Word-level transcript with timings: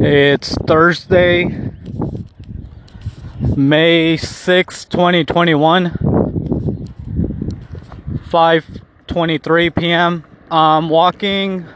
It's 0.00 0.54
Thursday, 0.66 1.72
May 3.56 4.16
6, 4.16 4.84
2021, 4.84 5.90
5:23 8.30 9.74
p.m. 9.74 10.24
I'm 10.50 10.88
walking 10.88 11.66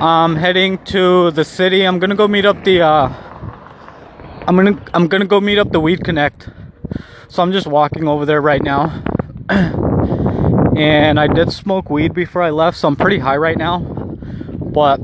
I'm 0.00 0.36
heading 0.36 0.78
to 0.84 1.32
the 1.32 1.44
city. 1.44 1.82
I'm 1.82 1.98
to 1.98 2.16
go 2.16 2.28
meet 2.28 2.44
up 2.44 2.62
the 2.62 2.82
uh 2.82 3.08
I'm 4.46 4.56
to 4.56 4.90
I'm 4.94 5.08
to 5.08 5.24
go 5.24 5.40
meet 5.40 5.58
up 5.58 5.72
the 5.72 5.80
Weed 5.80 6.04
Connect. 6.04 6.50
So 7.28 7.42
I'm 7.42 7.52
just 7.52 7.66
walking 7.66 8.06
over 8.06 8.24
there 8.24 8.40
right 8.40 8.62
now. 8.62 9.02
and 10.76 11.18
I 11.18 11.26
did 11.26 11.52
smoke 11.52 11.90
weed 11.90 12.14
before 12.14 12.42
I 12.42 12.50
left, 12.50 12.76
so 12.76 12.86
I'm 12.86 12.96
pretty 12.96 13.18
high 13.18 13.36
right 13.36 13.58
now. 13.58 13.97
But 14.78 15.00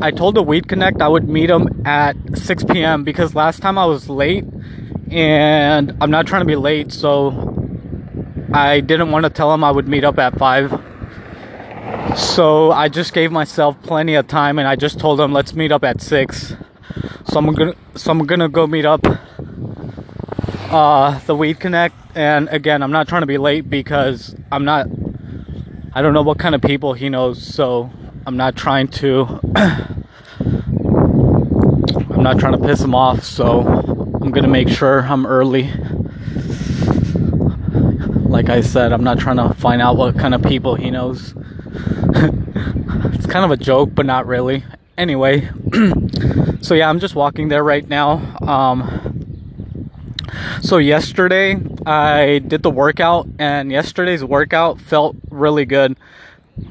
I 0.00 0.12
told 0.12 0.34
the 0.34 0.42
Weed 0.42 0.66
Connect 0.66 1.02
I 1.02 1.08
would 1.08 1.28
meet 1.28 1.50
him 1.50 1.82
at 1.84 2.16
6 2.38 2.64
p.m. 2.64 3.04
because 3.04 3.34
last 3.34 3.60
time 3.60 3.76
I 3.76 3.84
was 3.84 4.08
late 4.08 4.46
and 5.10 5.94
I'm 6.00 6.10
not 6.10 6.26
trying 6.26 6.40
to 6.40 6.46
be 6.46 6.56
late, 6.56 6.90
so 6.90 7.28
I 8.54 8.80
didn't 8.80 9.10
want 9.10 9.24
to 9.24 9.30
tell 9.30 9.52
him 9.52 9.62
I 9.62 9.72
would 9.72 9.86
meet 9.86 10.04
up 10.04 10.18
at 10.18 10.38
5. 10.38 12.16
So 12.16 12.72
I 12.72 12.88
just 12.88 13.12
gave 13.12 13.30
myself 13.30 13.76
plenty 13.82 14.14
of 14.14 14.26
time 14.26 14.58
and 14.58 14.66
I 14.66 14.74
just 14.74 14.98
told 14.98 15.20
him 15.20 15.34
let's 15.34 15.52
meet 15.52 15.70
up 15.70 15.84
at 15.84 16.00
6. 16.00 16.54
So 17.26 17.38
I'm 17.38 17.52
gonna 17.52 17.74
so 17.96 18.12
I'm 18.12 18.24
gonna 18.24 18.48
go 18.48 18.66
meet 18.66 18.86
up 18.86 19.04
uh, 20.70 21.18
the 21.26 21.36
Weed 21.36 21.60
Connect 21.60 21.94
and 22.14 22.48
again 22.48 22.82
I'm 22.82 22.90
not 22.90 23.06
trying 23.06 23.20
to 23.20 23.26
be 23.26 23.36
late 23.36 23.68
because 23.68 24.34
I'm 24.50 24.64
not 24.64 24.86
I 25.92 26.00
don't 26.00 26.14
know 26.14 26.22
what 26.22 26.38
kind 26.38 26.54
of 26.54 26.62
people 26.62 26.94
he 26.94 27.10
knows, 27.10 27.46
so 27.46 27.90
I'm 28.26 28.36
not 28.36 28.56
trying 28.56 28.88
to 28.88 29.40
I'm 32.10 32.22
not 32.22 32.38
trying 32.38 32.52
to 32.52 32.58
piss 32.58 32.80
him 32.80 32.94
off, 32.94 33.24
so 33.24 33.60
I'm 34.20 34.30
gonna 34.30 34.48
make 34.48 34.68
sure 34.68 35.02
I'm 35.02 35.26
early. 35.26 35.70
Like 38.28 38.50
I 38.50 38.60
said, 38.60 38.92
I'm 38.92 39.02
not 39.02 39.18
trying 39.18 39.38
to 39.38 39.54
find 39.54 39.80
out 39.80 39.96
what 39.96 40.18
kind 40.18 40.34
of 40.34 40.42
people 40.42 40.74
he 40.74 40.90
knows. 40.90 41.34
it's 42.14 43.26
kind 43.26 43.44
of 43.44 43.50
a 43.50 43.56
joke, 43.56 43.90
but 43.94 44.04
not 44.06 44.26
really. 44.26 44.64
Anyway, 44.98 45.48
so 46.60 46.74
yeah, 46.74 46.88
I'm 46.90 47.00
just 47.00 47.14
walking 47.14 47.48
there 47.48 47.64
right 47.64 47.88
now. 47.88 48.36
Um, 48.42 49.00
so 50.62 50.76
yesterday 50.76 51.58
I 51.86 52.40
did 52.40 52.62
the 52.62 52.70
workout, 52.70 53.28
and 53.38 53.72
yesterday's 53.72 54.22
workout 54.22 54.78
felt 54.78 55.16
really 55.30 55.64
good. 55.64 55.96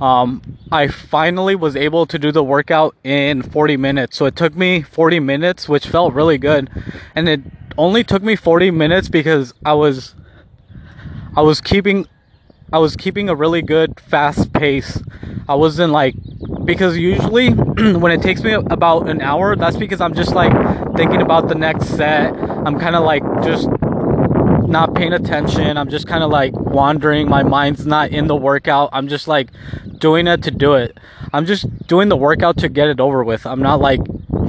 Um, 0.02 0.42
I 0.72 0.88
finally 0.88 1.56
was 1.56 1.76
able 1.76 2.06
to 2.06 2.20
do 2.20 2.32
the 2.32 2.44
workout 2.44 2.96
in 3.04 3.42
40 3.42 3.78
minutes. 3.78 4.18
So 4.18 4.26
it 4.26 4.36
took 4.36 4.56
me 4.56 4.82
40 4.82 5.20
minutes, 5.20 5.68
which 5.68 5.88
felt 5.88 6.14
really 6.14 6.38
good. 6.38 6.70
And 7.16 7.28
it 7.28 7.42
only 7.78 8.04
took 8.04 8.24
me 8.24 8.36
40 8.36 8.72
minutes 8.72 9.10
because 9.10 9.54
I 9.66 9.74
was 9.74 10.16
I 11.36 11.42
was 11.42 11.62
keeping 11.62 12.08
I 12.72 12.78
was 12.78 12.96
keeping 12.96 13.30
a 13.30 13.36
really 13.36 13.62
good 13.62 14.00
fast 14.00 14.54
pace. 14.54 15.02
I 15.48 15.56
wasn't 15.56 15.92
like 15.92 16.16
because 16.66 16.98
usually 16.98 17.50
when 17.54 18.12
it 18.12 18.22
takes 18.22 18.44
me 18.44 18.54
about 18.54 19.10
an 19.10 19.22
hour, 19.22 19.56
that's 19.56 19.78
because 19.78 20.02
I'm 20.02 20.14
just 20.14 20.36
like 20.36 20.54
thinking 20.96 21.22
about 21.22 21.48
the 21.48 21.56
next 21.56 21.88
set. 21.88 22.34
I'm 22.34 22.80
kind 22.80 22.96
of 22.96 23.04
like 23.04 23.24
just 23.44 23.68
not 24.70 24.96
paying 24.96 25.14
attention. 25.14 25.78
I'm 25.78 25.90
just 25.90 26.08
kind 26.08 26.24
of 26.24 26.30
like 26.30 26.54
wandering. 26.54 27.28
My 27.28 27.44
mind's 27.44 27.86
not 27.86 28.12
in 28.12 28.28
the 28.28 28.36
workout. 28.36 28.90
I'm 28.94 29.08
just 29.08 29.28
like 29.28 29.50
doing 29.98 30.28
it 30.28 30.44
to 30.44 30.52
do 30.52 30.74
it. 30.74 30.98
I'm 31.34 31.46
just 31.46 31.66
doing 31.88 32.10
the 32.10 32.18
workout 32.18 32.58
to 32.60 32.70
get 32.70 32.88
it 32.88 33.00
over 33.00 33.24
with. 33.24 33.46
I'm 33.46 33.62
not 33.62 33.80
like 33.82 34.00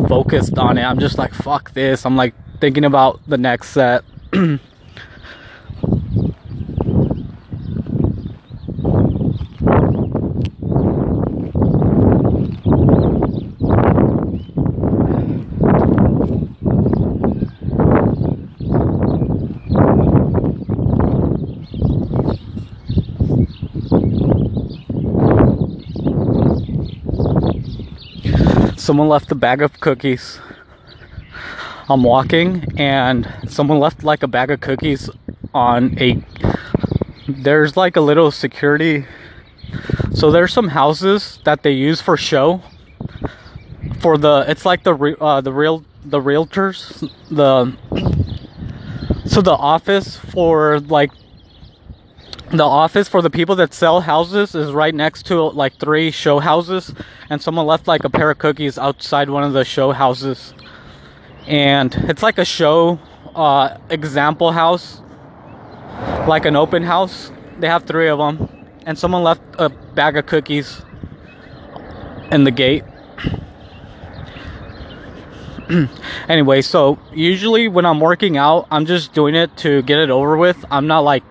focused 0.09 0.59
on 0.59 0.79
it. 0.79 0.83
I'm 0.83 0.99
just 0.99 1.19
like, 1.19 1.35
fuck 1.35 1.73
this. 1.73 2.07
I'm 2.07 2.17
like 2.17 2.35
thinking 2.61 2.85
about 2.85 3.21
the 3.27 3.39
next 3.39 3.71
set. 3.71 4.05
someone 28.81 29.09
left 29.09 29.31
a 29.31 29.35
bag 29.35 29.63
of 29.63 29.79
cookies. 29.81 30.41
I'm 31.89 32.03
walking 32.03 32.65
and 32.79 33.33
someone 33.49 33.79
left 33.79 34.05
like 34.05 34.23
a 34.23 34.29
bag 34.29 34.51
of 34.51 34.61
cookies 34.61 35.11
on 35.53 35.99
a 35.99 36.23
there's 37.29 37.77
like 37.77 37.97
a 37.97 38.01
little 38.01 38.31
security 38.31 39.07
so 40.15 40.31
there's 40.31 40.53
some 40.53 40.69
houses 40.69 41.41
that 41.45 41.63
they 41.63 41.73
use 41.73 42.01
for 42.01 42.17
show 42.17 42.63
for 44.01 44.17
the 44.17 44.45
it's 44.49 44.65
like 44.65 44.85
the 44.85 44.95
uh, 45.21 45.41
the 45.41 45.53
real 45.53 45.85
the 46.05 46.21
realtors 46.21 47.01
the 47.29 47.77
so 49.27 49.41
the 49.41 49.51
office 49.53 50.17
for 50.17 50.79
like 50.81 51.11
the 52.53 52.65
office 52.65 53.09
for 53.09 53.23
the 53.23 53.31
people 53.31 53.55
that 53.57 53.73
sell 53.73 54.01
houses 54.01 54.57
is 54.57 54.73
right 54.73 54.95
next 54.95 55.25
to 55.27 55.41
like 55.41 55.75
three 55.79 56.11
show 56.11 56.41
houses 56.41 56.93
and 57.29 57.41
someone 57.41 57.65
left 57.65 57.87
like 57.87 58.03
a 58.03 58.11
pair 58.11 58.29
of 58.31 58.39
cookies 58.39 58.77
outside 58.77 59.31
one 59.31 59.45
of 59.45 59.53
the 59.53 59.65
show 59.65 59.93
houses. 59.93 60.53
And 61.47 61.95
it's 62.09 62.25
like 62.25 62.39
a 62.39 62.45
show 62.45 62.99
uh, 63.37 63.79
example 63.89 64.51
house 64.51 65.01
like 66.27 66.45
an 66.45 66.57
open 66.57 66.83
house. 66.83 67.31
They 67.61 67.69
have 67.69 67.85
three 67.85 68.09
of 68.09 68.19
them 68.19 68.49
and 68.85 68.99
someone 68.99 69.23
left 69.23 69.43
a 69.59 69.69
bag 69.69 70.17
of 70.17 70.27
cookies 70.27 70.83
in 72.33 72.43
the 72.45 72.51
gate. 72.51 72.85
Anyway 76.29 76.63
so 76.63 76.99
usually 77.13 77.67
when 77.69 77.85
i'm 77.85 77.99
working 77.99 78.37
out 78.37 78.67
i'm 78.71 78.87
just 78.87 79.13
doing 79.13 79.35
it 79.35 79.57
to 79.59 79.83
get 79.83 79.99
it 79.99 80.11
over 80.11 80.37
with. 80.37 80.65
I'm 80.71 80.87
not 80.89 81.01
like 81.01 81.23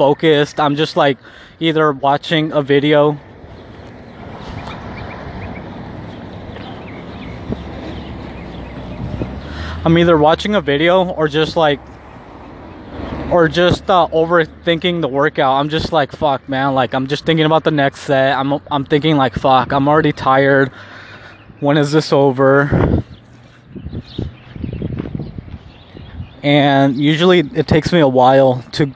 focused. 0.00 0.58
I'm 0.58 0.76
just 0.76 0.96
like 0.96 1.18
either 1.60 1.92
watching 1.92 2.52
a 2.52 2.62
video 2.62 3.18
I'm 9.82 9.96
either 9.96 10.18
watching 10.18 10.54
a 10.54 10.60
video 10.60 11.08
or 11.08 11.26
just 11.26 11.56
like 11.56 11.80
or 13.30 13.48
just 13.48 13.88
uh, 13.88 14.08
overthinking 14.12 15.00
the 15.00 15.08
workout. 15.08 15.58
I'm 15.58 15.70
just 15.70 15.90
like 15.90 16.12
fuck 16.12 16.46
man, 16.48 16.74
like 16.74 16.92
I'm 16.92 17.06
just 17.06 17.24
thinking 17.24 17.46
about 17.46 17.64
the 17.64 17.70
next 17.70 18.00
set. 18.00 18.36
I'm 18.36 18.60
I'm 18.70 18.84
thinking 18.84 19.16
like 19.16 19.34
fuck, 19.34 19.72
I'm 19.72 19.88
already 19.88 20.12
tired. 20.12 20.70
When 21.60 21.78
is 21.78 21.92
this 21.92 22.12
over? 22.12 23.02
And 26.42 26.96
usually 26.96 27.40
it 27.40 27.66
takes 27.66 27.92
me 27.92 28.00
a 28.00 28.08
while 28.08 28.62
to 28.72 28.92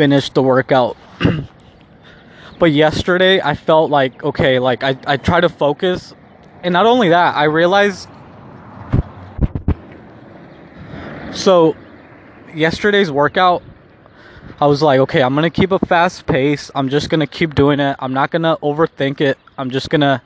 finish 0.00 0.30
the 0.30 0.42
workout. 0.42 0.96
but 2.58 2.72
yesterday 2.72 3.38
I 3.38 3.54
felt 3.54 3.90
like 3.90 4.24
okay, 4.24 4.58
like 4.58 4.82
I 4.82 4.96
I 5.06 5.18
try 5.18 5.42
to 5.42 5.50
focus 5.50 6.14
and 6.62 6.72
not 6.72 6.86
only 6.86 7.10
that, 7.10 7.36
I 7.36 7.44
realized 7.44 8.08
so 11.34 11.76
yesterday's 12.54 13.10
workout 13.10 13.62
I 14.58 14.66
was 14.66 14.80
like, 14.80 15.00
okay, 15.00 15.22
I'm 15.22 15.34
going 15.34 15.50
to 15.50 15.60
keep 15.60 15.70
a 15.70 15.78
fast 15.78 16.26
pace. 16.26 16.70
I'm 16.74 16.88
just 16.88 17.10
going 17.10 17.20
to 17.20 17.26
keep 17.26 17.54
doing 17.54 17.78
it. 17.78 17.96
I'm 17.98 18.14
not 18.14 18.30
going 18.30 18.42
to 18.42 18.56
overthink 18.62 19.20
it. 19.20 19.36
I'm 19.58 19.70
just 19.70 19.90
going 19.90 20.00
to 20.00 20.22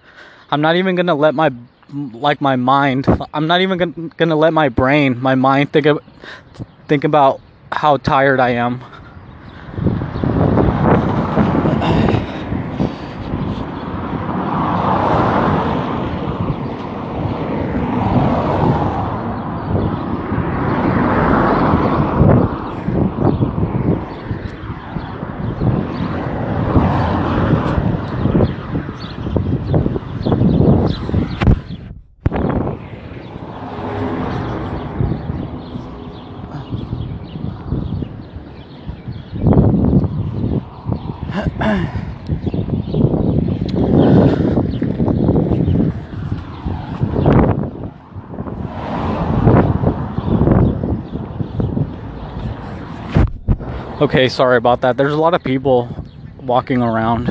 I'm 0.53 0.61
not 0.61 0.77
even 0.77 0.95
going 0.95 1.09
to 1.09 1.15
let 1.15 1.35
my 1.35 1.51
like 2.13 2.41
my 2.41 2.55
mind 2.55 3.07
I'm 3.35 3.49
not 3.49 3.61
even 3.61 3.79
going 3.79 4.29
to 4.35 4.37
let 4.37 4.53
my 4.53 4.69
brain, 4.69 5.21
my 5.21 5.35
mind 5.35 5.73
think 5.73 5.87
of, 5.87 5.99
think 6.87 7.03
about 7.03 7.41
how 7.73 7.97
tired 7.97 8.39
I 8.39 8.51
am. 8.51 8.81
Okay, 54.05 54.29
sorry 54.29 54.59
about 54.59 54.83
that. 54.83 54.99
There's 54.99 55.15
a 55.15 55.17
lot 55.17 55.33
of 55.33 55.43
people 55.43 55.89
walking 56.43 56.83
around. 56.83 57.27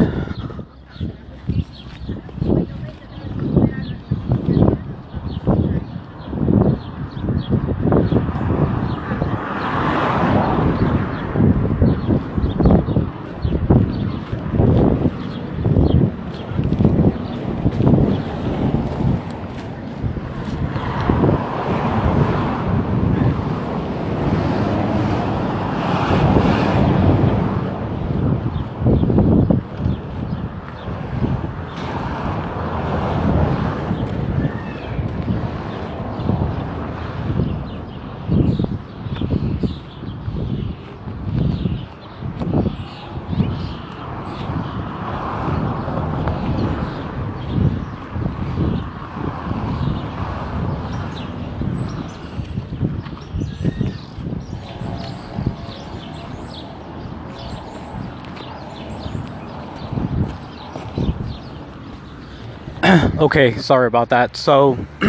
okay, 63.17 63.57
sorry 63.57 63.87
about 63.87 64.09
that. 64.09 64.37
So, 64.37 64.77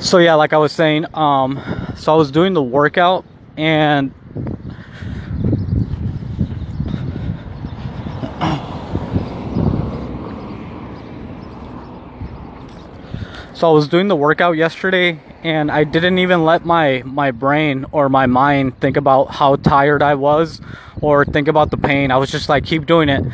so 0.00 0.18
yeah, 0.18 0.34
like 0.34 0.52
I 0.52 0.58
was 0.58 0.72
saying, 0.72 1.06
um, 1.14 1.62
so 1.96 2.12
I 2.12 2.16
was 2.16 2.32
doing 2.32 2.54
the 2.54 2.62
workout 2.62 3.24
and 3.56 4.12
so 13.54 13.70
I 13.70 13.72
was 13.72 13.86
doing 13.86 14.08
the 14.08 14.16
workout 14.16 14.56
yesterday 14.56 15.20
and 15.44 15.70
I 15.70 15.84
didn't 15.84 16.18
even 16.18 16.44
let 16.44 16.64
my 16.64 17.02
my 17.04 17.30
brain 17.30 17.86
or 17.92 18.08
my 18.08 18.26
mind 18.26 18.80
think 18.80 18.96
about 18.96 19.30
how 19.30 19.54
tired 19.56 20.02
I 20.02 20.16
was 20.16 20.60
or 21.00 21.24
think 21.24 21.46
about 21.46 21.70
the 21.70 21.76
pain. 21.76 22.10
I 22.10 22.16
was 22.16 22.32
just 22.32 22.48
like 22.48 22.64
keep 22.64 22.86
doing 22.86 23.08
it. 23.08 23.24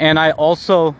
And 0.00 0.18
I 0.18 0.32
also 0.32 0.96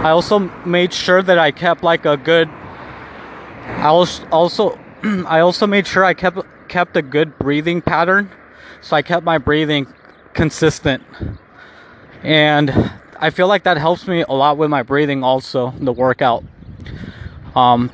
I 0.00 0.10
also 0.10 0.38
made 0.64 0.94
sure 0.94 1.20
that 1.22 1.38
I 1.38 1.50
kept 1.50 1.82
like 1.82 2.06
a 2.06 2.16
good 2.16 2.48
I 2.48 3.88
also 3.88 4.78
I 5.26 5.40
also 5.40 5.66
made 5.66 5.86
sure 5.86 6.04
I 6.04 6.14
kept 6.14 6.38
kept 6.68 6.96
a 6.96 7.02
good 7.02 7.38
breathing 7.38 7.82
pattern. 7.82 8.30
So 8.80 8.96
I 8.96 9.02
kept 9.02 9.24
my 9.24 9.36
breathing 9.36 9.86
consistent. 10.32 11.02
And 12.22 12.90
I 13.18 13.28
feel 13.28 13.46
like 13.46 13.64
that 13.64 13.76
helps 13.76 14.06
me 14.06 14.22
a 14.22 14.32
lot 14.32 14.56
with 14.56 14.70
my 14.70 14.82
breathing 14.82 15.22
also, 15.22 15.74
the 15.78 15.92
workout. 15.92 16.44
Um 17.54 17.90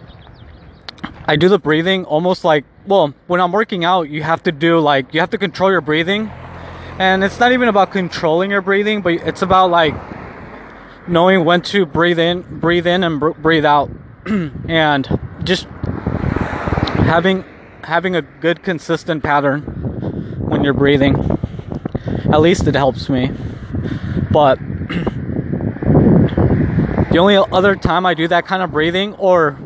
I 1.26 1.34
do 1.34 1.48
the 1.48 1.58
breathing 1.58 2.04
almost 2.04 2.44
like 2.44 2.64
well, 2.86 3.14
when 3.26 3.40
I'm 3.40 3.50
working 3.50 3.84
out, 3.84 4.08
you 4.08 4.22
have 4.22 4.44
to 4.44 4.52
do 4.52 4.78
like 4.78 5.12
you 5.12 5.18
have 5.18 5.30
to 5.30 5.38
control 5.38 5.72
your 5.72 5.80
breathing. 5.80 6.30
And 7.00 7.24
it's 7.24 7.40
not 7.40 7.50
even 7.50 7.68
about 7.68 7.90
controlling 7.90 8.52
your 8.52 8.62
breathing, 8.62 9.02
but 9.02 9.14
it's 9.14 9.42
about 9.42 9.70
like 9.70 9.94
knowing 11.08 11.44
when 11.44 11.62
to 11.62 11.86
breathe 11.86 12.18
in, 12.18 12.42
breathe 12.60 12.86
in, 12.86 13.04
and 13.04 13.20
breathe 13.42 13.64
out, 13.64 13.90
and 14.26 15.18
just 15.44 15.66
having 17.04 17.44
having 17.84 18.16
a 18.16 18.22
good 18.22 18.62
consistent 18.62 19.22
pattern 19.22 19.62
when 20.48 20.64
you're 20.64 20.74
breathing. 20.74 21.14
At 22.32 22.40
least 22.40 22.66
it 22.66 22.74
helps 22.74 23.08
me. 23.08 23.30
But 24.32 24.58
the 27.10 27.18
only 27.18 27.36
other 27.36 27.76
time 27.76 28.04
I 28.04 28.14
do 28.14 28.26
that 28.28 28.46
kind 28.46 28.62
of 28.62 28.72
breathing, 28.72 29.14
or 29.14 29.58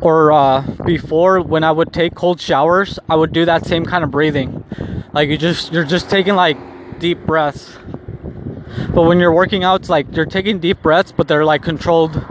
or 0.00 0.32
uh, 0.32 0.62
before 0.84 1.40
when 1.40 1.64
I 1.64 1.72
would 1.72 1.92
take 1.92 2.14
cold 2.14 2.40
showers, 2.40 2.98
I 3.08 3.16
would 3.16 3.32
do 3.32 3.44
that 3.44 3.66
same 3.66 3.84
kind 3.84 4.02
of 4.02 4.10
breathing. 4.10 4.64
Like 5.12 5.28
you 5.28 5.36
just 5.36 5.72
you're 5.72 5.84
just 5.84 6.08
taking 6.08 6.34
like 6.34 6.56
deep 6.98 7.26
breaths 7.26 7.76
but 8.94 9.02
when 9.02 9.18
you're 9.18 9.32
working 9.32 9.64
out, 9.64 9.80
it's 9.80 9.90
like 9.90 10.06
you're 10.14 10.26
taking 10.26 10.58
deep 10.58 10.82
breaths, 10.82 11.12
but 11.12 11.28
they're 11.28 11.44
like 11.44 11.62
controlled 11.62 12.24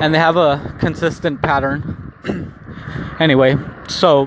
and 0.00 0.14
they 0.14 0.18
have 0.18 0.36
a 0.36 0.76
consistent 0.80 1.42
pattern. 1.42 2.12
anyway, 3.20 3.56
so 3.88 4.26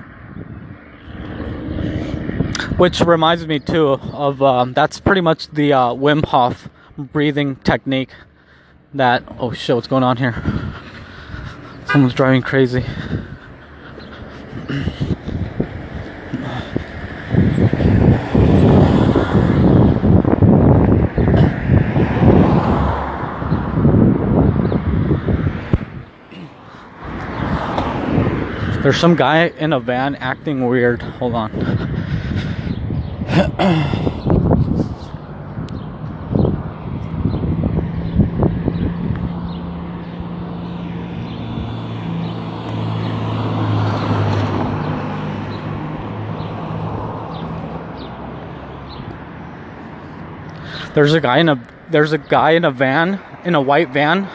which 2.78 3.00
reminds 3.00 3.46
me 3.46 3.58
too 3.58 3.88
of 3.88 4.42
um, 4.42 4.72
that's 4.72 5.00
pretty 5.00 5.20
much 5.20 5.48
the 5.48 5.72
uh, 5.72 5.94
Wim 5.94 6.24
Hof 6.24 6.68
breathing 6.96 7.56
technique. 7.56 8.10
That 8.94 9.22
oh 9.38 9.52
shit, 9.52 9.74
what's 9.76 9.88
going 9.88 10.02
on 10.02 10.16
here? 10.16 10.42
Someone's 11.86 12.14
driving 12.14 12.42
crazy. 12.42 12.84
There's 28.86 29.00
some 29.00 29.16
guy 29.16 29.46
in 29.48 29.72
a 29.72 29.80
van 29.80 30.14
acting 30.14 30.64
weird. 30.64 31.02
Hold 31.02 31.34
on. 31.34 31.50
There's 50.94 51.12
a 51.12 51.20
guy 51.20 51.38
in 51.38 51.48
a 51.48 51.60
there's 51.90 52.12
a 52.12 52.18
guy 52.18 52.52
in 52.52 52.64
a 52.64 52.70
van 52.70 53.20
in 53.44 53.56
a 53.56 53.60
white 53.60 53.88
van 53.88 54.28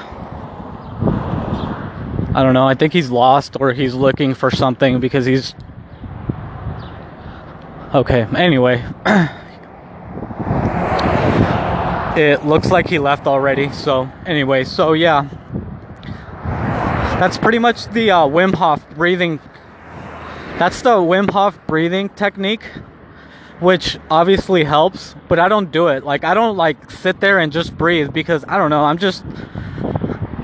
I 2.33 2.43
don't 2.43 2.53
know. 2.53 2.65
I 2.65 2.75
think 2.75 2.93
he's 2.93 3.09
lost 3.09 3.57
or 3.59 3.73
he's 3.73 3.93
looking 3.93 4.33
for 4.33 4.50
something 4.50 5.01
because 5.01 5.25
he's. 5.25 5.53
Okay, 7.93 8.21
anyway. 8.38 8.81
it 12.15 12.45
looks 12.45 12.71
like 12.71 12.88
he 12.88 13.00
left 13.00 13.27
already. 13.27 13.69
So, 13.73 14.09
anyway, 14.25 14.63
so 14.63 14.93
yeah. 14.93 15.27
That's 17.19 17.38
pretty 17.38 17.59
much 17.59 17.88
the 17.88 18.11
uh, 18.11 18.27
Wim 18.27 18.55
Hof 18.55 18.89
breathing. 18.91 19.41
That's 20.57 20.81
the 20.81 20.91
Wim 20.91 21.29
Hof 21.29 21.59
breathing 21.67 22.07
technique, 22.09 22.63
which 23.59 24.00
obviously 24.09 24.63
helps, 24.63 25.15
but 25.27 25.38
I 25.38 25.50
don't 25.50 25.69
do 25.69 25.88
it. 25.88 26.05
Like, 26.05 26.23
I 26.23 26.33
don't 26.33 26.55
like 26.55 26.89
sit 26.89 27.19
there 27.19 27.39
and 27.39 27.51
just 27.51 27.77
breathe 27.77 28.13
because 28.13 28.45
I 28.47 28.57
don't 28.57 28.69
know. 28.69 28.85
I'm 28.85 28.97
just 28.97 29.25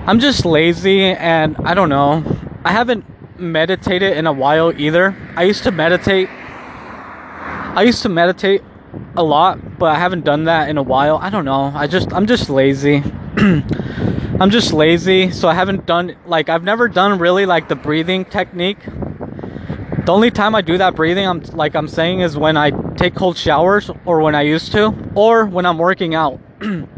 I'm 0.08 0.22
just 0.22 0.46
lazy 0.46 1.04
and 1.04 1.58
I 1.66 1.74
don't 1.74 1.90
know. 1.90 2.24
I 2.64 2.72
haven't 2.72 3.04
meditated 3.38 4.16
in 4.16 4.26
a 4.26 4.32
while 4.32 4.72
either. 4.80 5.14
I 5.36 5.44
used 5.44 5.66
to 5.66 5.72
meditate. 5.72 6.30
I 6.30 7.84
used 7.86 8.04
to 8.04 8.10
meditate 8.10 8.64
a 9.18 9.24
lot, 9.24 9.78
but 9.78 9.88
I 9.88 10.00
haven't 10.00 10.24
done 10.24 10.46
that 10.46 10.70
in 10.70 10.78
a 10.78 10.82
while. 10.82 11.18
I 11.18 11.30
don't 11.30 11.44
know. 11.44 11.74
I 11.76 11.88
just 11.88 12.14
I'm 12.14 12.26
just 12.26 12.50
lazy. 12.50 13.04
I'm 13.36 14.50
just 14.50 14.72
lazy, 14.72 15.30
so 15.30 15.50
I 15.50 15.54
haven't 15.54 15.86
done 15.86 16.16
like 16.26 16.48
I've 16.48 16.64
never 16.64 16.88
done 16.88 17.20
really 17.20 17.46
like 17.46 17.68
the 17.68 17.76
breathing 17.76 18.24
technique. 18.24 18.80
The 18.86 20.14
only 20.14 20.32
time 20.32 20.56
I 20.56 20.62
do 20.62 20.78
that 20.78 20.96
breathing, 20.96 21.28
I'm 21.28 21.42
like 21.52 21.76
I'm 21.76 21.90
saying, 21.90 22.22
is 22.22 22.38
when 22.38 22.56
I 22.56 22.70
take 22.96 23.14
cold 23.14 23.36
showers 23.36 23.92
or 24.06 24.22
when 24.22 24.36
I 24.36 24.44
used 24.44 24.72
to, 24.72 24.96
or 25.16 25.46
when 25.46 25.66
I'm 25.66 25.78
working 25.78 26.16
out. 26.16 26.40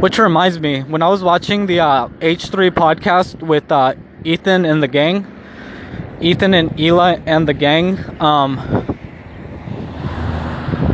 Which 0.00 0.18
reminds 0.18 0.60
me, 0.60 0.82
when 0.82 1.02
I 1.02 1.08
was 1.08 1.22
watching 1.22 1.66
the 1.66 1.80
uh, 1.80 2.08
H3 2.20 2.70
podcast 2.70 3.40
with 3.42 3.70
uh, 3.70 3.94
Ethan 4.24 4.64
and 4.64 4.82
the 4.82 4.88
gang, 4.88 5.26
Ethan 6.20 6.54
and 6.54 6.70
Hila 6.70 7.22
and 7.26 7.48
the 7.48 7.54
gang, 7.54 7.98
um, 8.20 8.58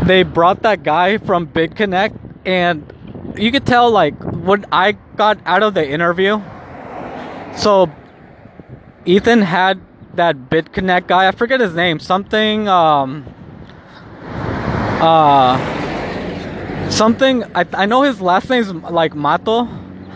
they 0.04 0.22
brought 0.22 0.62
that 0.62 0.82
guy 0.82 1.18
from 1.18 1.46
BitConnect, 1.46 2.18
and 2.46 2.92
you 3.37 3.52
could 3.52 3.66
tell 3.66 3.90
like 3.90 4.14
what 4.22 4.64
I 4.72 4.92
got 5.16 5.38
out 5.46 5.62
of 5.62 5.75
the 5.75 5.88
interview. 5.88 6.40
So 7.56 7.90
Ethan 9.04 9.42
had 9.42 9.80
that 10.14 10.37
BitConnect 10.50 11.06
guy. 11.06 11.28
I 11.28 11.30
forget 11.32 11.60
his 11.60 11.75
name. 11.75 11.99
Something. 11.99 12.68
Um. 12.68 13.25
Uh. 15.00 15.87
Something. 16.90 17.44
I 17.54 17.64
I 17.73 17.87
know 17.87 18.02
his 18.02 18.20
last 18.20 18.50
name's 18.50 18.73
like 18.73 19.14
Mato. 19.14 19.68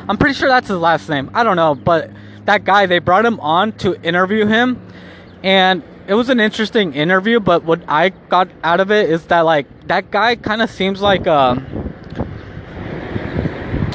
I'm 0.09 0.19
pretty 0.19 0.35
sure 0.35 0.49
that's 0.49 0.69
his 0.69 0.78
last 0.78 1.09
name. 1.09 1.31
I 1.33 1.43
don't 1.43 1.57
know, 1.57 1.75
but 1.75 2.11
that 2.45 2.64
guy 2.64 2.87
they 2.87 2.99
brought 2.99 3.25
him 3.25 3.40
on 3.40 3.73
to 3.78 4.00
interview 4.02 4.47
him, 4.47 4.81
and 5.43 5.83
it 6.07 6.14
was 6.14 6.28
an 6.28 6.40
interesting 6.40 6.93
interview. 6.93 7.40
But 7.40 7.64
what 7.64 7.81
I 7.88 8.11
got 8.11 8.49
out 8.62 8.81
of 8.81 8.90
it 8.90 9.09
is 9.09 9.25
that 9.26 9.40
like 9.40 9.66
that 9.87 10.11
guy 10.11 10.37
kind 10.37 10.61
of 10.62 10.71
seems 10.71 11.00
like 11.00 11.26
uh. 11.26 11.57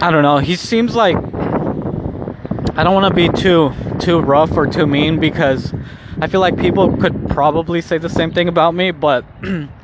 I 0.02 0.12
don't 0.12 0.24
know. 0.24 0.38
He 0.38 0.56
seems 0.56 0.96
like 0.96 1.18
I 1.18 2.84
don't 2.84 2.94
want 2.94 3.10
to 3.10 3.14
be 3.14 3.28
too 3.28 3.74
too 4.00 4.20
rough 4.20 4.56
or 4.56 4.66
too 4.66 4.88
mean 4.88 5.20
because 5.20 5.74
I 6.22 6.28
feel 6.28 6.40
like 6.40 6.58
people 6.58 6.96
could 6.96 7.30
probably 7.30 7.82
say 7.82 7.98
the 7.98 8.10
same 8.10 8.32
thing 8.32 8.48
about 8.48 8.74
me, 8.74 8.92
but 8.92 9.26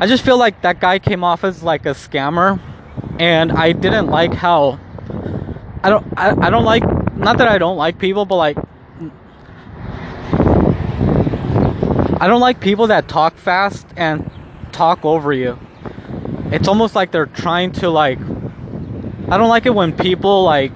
I 0.00 0.06
just 0.06 0.24
feel 0.24 0.38
like 0.38 0.62
that 0.62 0.80
guy 0.80 0.98
came 0.98 1.22
off 1.22 1.44
as 1.44 1.62
like 1.62 1.86
a 1.86 1.90
scammer 1.90 2.60
and 3.18 3.52
I 3.52 3.72
didn't 3.72 4.08
like 4.08 4.34
how 4.34 4.80
I 5.82 5.90
don't 5.90 6.06
I, 6.16 6.30
I 6.46 6.50
don't 6.50 6.64
like 6.64 6.82
not 7.16 7.38
that 7.38 7.48
I 7.48 7.58
don't 7.58 7.76
like 7.76 7.98
people, 7.98 8.26
but 8.26 8.36
like 8.36 8.58
I 12.20 12.26
don't 12.26 12.40
like 12.40 12.60
people 12.60 12.88
that 12.88 13.08
talk 13.08 13.36
fast 13.36 13.86
and 13.96 14.30
talk 14.72 15.04
over 15.04 15.32
you. 15.32 15.58
It's 16.50 16.68
almost 16.68 16.94
like 16.94 17.12
they're 17.12 17.26
trying 17.26 17.72
to 17.72 17.90
like 17.90 18.18
I 19.28 19.38
don't 19.38 19.48
like 19.48 19.66
it 19.66 19.74
when 19.74 19.96
people 19.96 20.42
like 20.42 20.72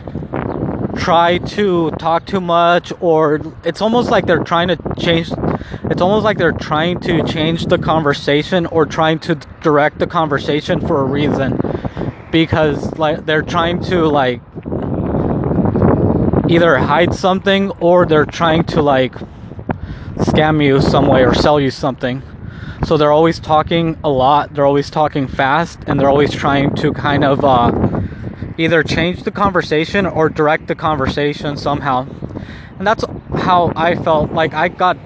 try 0.96 1.38
to 1.38 1.90
talk 1.92 2.26
too 2.26 2.40
much 2.40 2.92
or 3.00 3.40
it's 3.64 3.80
almost 3.80 4.10
like 4.10 4.26
they're 4.26 4.44
trying 4.44 4.68
to 4.68 4.78
change 4.98 5.30
it's 5.90 6.02
almost 6.02 6.24
like 6.24 6.36
they're 6.36 6.52
trying 6.52 7.00
to 7.00 7.22
change 7.24 7.66
the 7.66 7.78
conversation 7.78 8.66
or 8.66 8.84
trying 8.84 9.18
to 9.20 9.36
direct 9.62 9.98
the 9.98 10.06
conversation 10.06 10.86
for 10.86 11.00
a 11.00 11.04
reason. 11.04 11.58
Because 12.30 12.96
like 12.98 13.24
they're 13.24 13.42
trying 13.42 13.82
to 13.84 14.06
like 14.06 14.42
either 16.48 16.76
hide 16.78 17.14
something 17.14 17.70
or 17.80 18.04
they're 18.04 18.26
trying 18.26 18.64
to 18.64 18.82
like 18.82 19.14
scam 20.16 20.62
you 20.62 20.80
some 20.80 21.06
way 21.06 21.24
or 21.24 21.34
sell 21.34 21.58
you 21.58 21.70
something. 21.70 22.22
So 22.84 22.96
they're 22.96 23.12
always 23.12 23.40
talking 23.40 23.98
a 24.04 24.10
lot 24.10 24.54
they're 24.54 24.66
always 24.66 24.90
talking 24.90 25.26
fast 25.26 25.80
and 25.86 25.98
they're 25.98 26.10
always 26.10 26.32
trying 26.32 26.74
to 26.76 26.92
kind 26.92 27.24
of 27.24 27.44
uh 27.44 28.02
either 28.58 28.82
change 28.82 29.22
the 29.22 29.30
conversation 29.30 30.04
or 30.04 30.28
direct 30.28 30.66
the 30.66 30.74
conversation 30.74 31.56
somehow. 31.56 32.06
And 32.78 32.86
that's 32.86 33.04
how 33.34 33.72
I 33.74 33.94
felt. 33.94 34.32
Like 34.32 34.52
I 34.52 34.68
got 34.68 34.98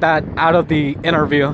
that 0.00 0.24
out 0.36 0.54
of 0.54 0.68
the 0.68 0.96
interview 1.02 1.48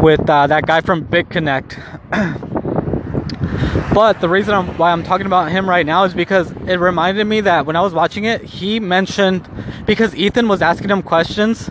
with 0.00 0.28
uh, 0.28 0.46
that 0.46 0.66
guy 0.66 0.80
from 0.80 1.04
BitConnect. 1.04 1.76
but 3.94 4.20
the 4.20 4.28
reason 4.28 4.54
I'm, 4.54 4.66
why 4.78 4.92
I'm 4.92 5.02
talking 5.02 5.26
about 5.26 5.50
him 5.50 5.68
right 5.68 5.84
now 5.84 6.04
is 6.04 6.14
because 6.14 6.50
it 6.66 6.78
reminded 6.78 7.26
me 7.26 7.40
that 7.42 7.66
when 7.66 7.76
I 7.76 7.80
was 7.80 7.92
watching 7.92 8.24
it, 8.24 8.42
he 8.42 8.80
mentioned 8.80 9.48
because 9.86 10.14
Ethan 10.14 10.48
was 10.48 10.62
asking 10.62 10.90
him 10.90 11.02
questions, 11.02 11.70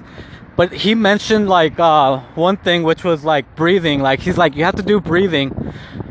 but 0.56 0.74
he 0.74 0.96
mentioned 0.96 1.48
like 1.48 1.80
uh, 1.80 2.20
one 2.36 2.58
thing 2.58 2.84
which 2.84 3.04
was 3.04 3.24
like 3.24 3.56
breathing. 3.56 4.02
Like 4.02 4.20
he's 4.20 4.38
like, 4.38 4.56
you 4.56 4.64
have 4.66 4.76
to 4.76 4.84
do 4.84 5.00
breathing, 5.00 5.52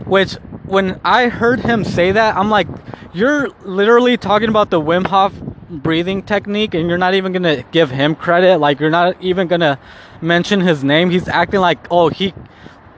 which 0.07 0.35
when 0.65 1.01
I 1.05 1.29
heard 1.29 1.61
him 1.61 1.85
say 1.85 2.13
that, 2.13 2.37
I'm 2.37 2.51
like, 2.51 2.69
you're 3.13 3.49
literally 3.63 4.17
talking 4.17 4.49
about 4.49 4.71
the 4.71 4.81
Wim 4.81 5.07
Hof 5.07 5.33
breathing 5.69 6.23
technique 6.23 6.75
and 6.75 6.89
you're 6.89 6.99
not 6.99 7.15
even 7.15 7.33
gonna 7.33 7.63
give 7.71 7.91
him 7.91 8.15
credit. 8.15 8.59
Like, 8.59 8.81
you're 8.81 8.91
not 8.91 9.21
even 9.21 9.49
gonna 9.49 9.79
mention 10.21 10.61
his 10.61 10.85
name. 10.85 11.11
He's 11.11 11.29
acting 11.29 11.61
like, 11.61 11.79
oh, 11.91 12.09
he, 12.09 12.33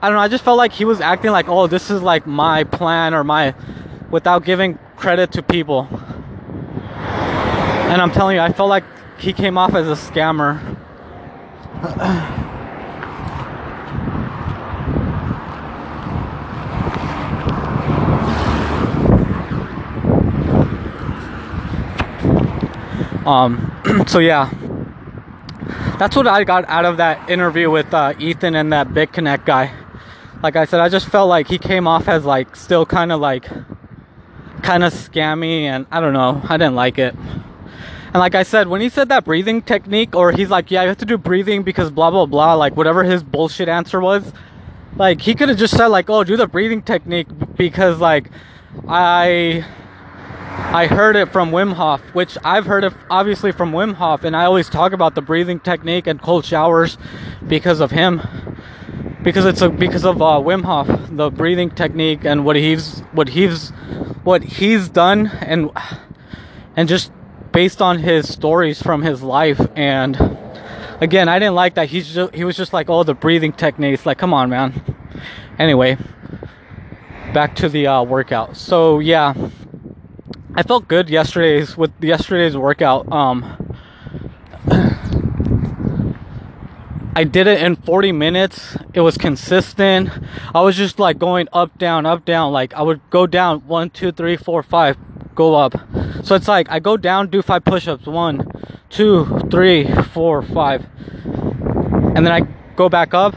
I 0.01 0.07
don't 0.07 0.15
know, 0.15 0.21
I 0.21 0.27
just 0.27 0.43
felt 0.43 0.57
like 0.57 0.71
he 0.71 0.85
was 0.85 1.01
acting 1.01 1.31
like, 1.31 1.47
oh, 1.49 1.67
this 1.67 1.89
is 1.89 2.01
like 2.01 2.27
my 2.27 2.63
plan 2.63 3.13
or 3.13 3.23
my, 3.23 3.53
without 4.11 4.45
giving 4.45 4.77
credit 4.95 5.31
to 5.33 5.43
people. 5.43 5.87
And 7.89 8.01
I'm 8.01 8.11
telling 8.11 8.35
you, 8.35 8.41
I 8.41 8.53
felt 8.53 8.69
like 8.69 8.83
he 9.19 9.33
came 9.33 9.57
off 9.57 9.73
as 9.73 9.87
a 9.87 10.11
scammer. 10.11 10.59
Um, 23.29 23.71
so 24.07 24.17
yeah, 24.17 24.51
that's 25.99 26.15
what 26.15 26.25
I 26.25 26.43
got 26.43 26.67
out 26.67 26.85
of 26.85 26.97
that 26.97 27.29
interview 27.29 27.69
with 27.69 27.93
uh, 27.93 28.13
Ethan 28.17 28.55
and 28.55 28.73
that 28.73 28.87
BitConnect 28.87 29.45
guy. 29.45 29.71
Like 30.41 30.55
I 30.55 30.65
said, 30.65 30.79
I 30.79 30.89
just 30.89 31.07
felt 31.07 31.29
like 31.29 31.47
he 31.47 31.59
came 31.59 31.87
off 31.87 32.07
as 32.07 32.25
like 32.25 32.55
still 32.55 32.87
kind 32.87 33.11
of 33.11 33.19
like 33.19 33.45
kind 34.63 34.83
of 34.83 34.93
scammy, 34.93 35.61
and 35.63 35.85
I 35.91 35.99
don't 35.99 36.13
know, 36.13 36.41
I 36.49 36.57
didn't 36.57 36.73
like 36.73 36.97
it. 36.97 37.13
And 37.13 38.15
like 38.15 38.33
I 38.33 38.41
said, 38.41 38.67
when 38.67 38.81
he 38.81 38.89
said 38.89 39.09
that 39.09 39.25
breathing 39.25 39.61
technique, 39.61 40.15
or 40.15 40.31
he's 40.31 40.49
like, 40.49 40.71
yeah, 40.71 40.81
you 40.81 40.87
have 40.87 40.97
to 40.97 41.05
do 41.05 41.17
breathing 41.19 41.61
because 41.61 41.91
blah 41.91 42.09
blah 42.09 42.25
blah, 42.25 42.55
like 42.55 42.75
whatever 42.75 43.03
his 43.03 43.21
bullshit 43.21 43.69
answer 43.69 44.01
was, 44.01 44.33
like 44.95 45.21
he 45.21 45.35
could 45.35 45.49
have 45.49 45.59
just 45.59 45.77
said 45.77 45.87
like, 45.87 46.09
oh, 46.09 46.23
do 46.23 46.35
the 46.35 46.47
breathing 46.47 46.81
technique 46.81 47.27
because 47.55 47.99
like 47.99 48.31
I 48.87 49.67
I 50.61 50.85
heard 50.85 51.15
it 51.15 51.31
from 51.31 51.51
Wim 51.51 51.73
Hof, 51.73 52.01
which 52.13 52.37
I've 52.43 52.65
heard 52.65 52.83
it 52.83 52.93
obviously 53.09 53.51
from 53.51 53.71
Wim 53.71 53.93
Hof, 53.95 54.23
and 54.23 54.35
I 54.35 54.45
always 54.45 54.69
talk 54.69 54.91
about 54.91 55.15
the 55.15 55.21
breathing 55.21 55.59
technique 55.59 56.05
and 56.05 56.21
cold 56.21 56.45
showers 56.45 56.97
because 57.47 57.79
of 57.79 57.89
him, 57.89 58.21
because 59.23 59.45
it's 59.45 59.61
a 59.61 59.69
because 59.69 60.05
of 60.05 60.21
uh, 60.21 60.39
Wim 60.39 60.63
Hof, 60.63 60.87
the 61.09 61.31
breathing 61.31 61.71
technique 61.71 62.23
and 62.23 62.45
what 62.45 62.55
he's 62.55 62.99
what 63.13 63.29
he's 63.29 63.69
what 64.23 64.43
he's 64.43 64.89
done 64.89 65.27
and 65.41 65.71
and 66.75 66.87
just 66.87 67.11
based 67.51 67.81
on 67.81 67.97
his 67.97 68.31
stories 68.31 68.79
from 68.81 69.01
his 69.01 69.23
life. 69.23 69.59
And 69.75 70.15
again 71.01 71.29
I 71.29 71.39
didn't 71.39 71.55
like 71.55 71.75
that 71.75 71.89
he's 71.89 72.13
just, 72.13 72.35
he 72.35 72.43
was 72.43 72.55
just 72.55 72.73
like 72.73 72.89
oh 72.89 73.03
the 73.03 73.15
breathing 73.15 73.53
techniques 73.53 74.05
like 74.05 74.19
come 74.19 74.35
on 74.35 74.49
man. 74.51 74.83
Anyway 75.57 75.97
back 77.33 77.55
to 77.55 77.69
the 77.69 77.87
uh, 77.87 78.03
workout. 78.03 78.55
So 78.55 78.99
yeah 78.99 79.33
I 80.59 80.63
felt 80.63 80.89
good 80.89 81.09
yesterday's 81.09 81.77
with 81.77 81.91
yesterday's 82.01 82.57
workout. 82.57 83.09
Um, 83.09 83.77
I 87.15 87.23
did 87.23 87.47
it 87.47 87.63
in 87.63 87.77
40 87.77 88.11
minutes. 88.11 88.75
It 88.93 88.99
was 88.99 89.17
consistent. 89.17 90.09
I 90.53 90.59
was 90.59 90.75
just 90.75 90.99
like 90.99 91.17
going 91.17 91.47
up, 91.53 91.77
down, 91.77 92.05
up, 92.05 92.25
down. 92.25 92.51
Like 92.51 92.73
I 92.73 92.81
would 92.81 92.99
go 93.09 93.25
down 93.25 93.61
one, 93.67 93.89
two, 93.89 94.11
three, 94.11 94.35
four, 94.35 94.61
five, 94.61 94.97
go 95.33 95.55
up. 95.55 95.79
So 96.23 96.35
it's 96.35 96.49
like 96.49 96.69
I 96.69 96.79
go 96.79 96.97
down, 96.97 97.29
do 97.29 97.41
five 97.41 97.63
push-ups, 97.63 98.05
one, 98.05 98.45
two, 98.89 99.39
three, 99.49 99.89
four, 100.11 100.41
five, 100.41 100.85
and 101.05 102.17
then 102.17 102.33
I 102.33 102.41
go 102.75 102.89
back 102.89 103.13
up 103.13 103.33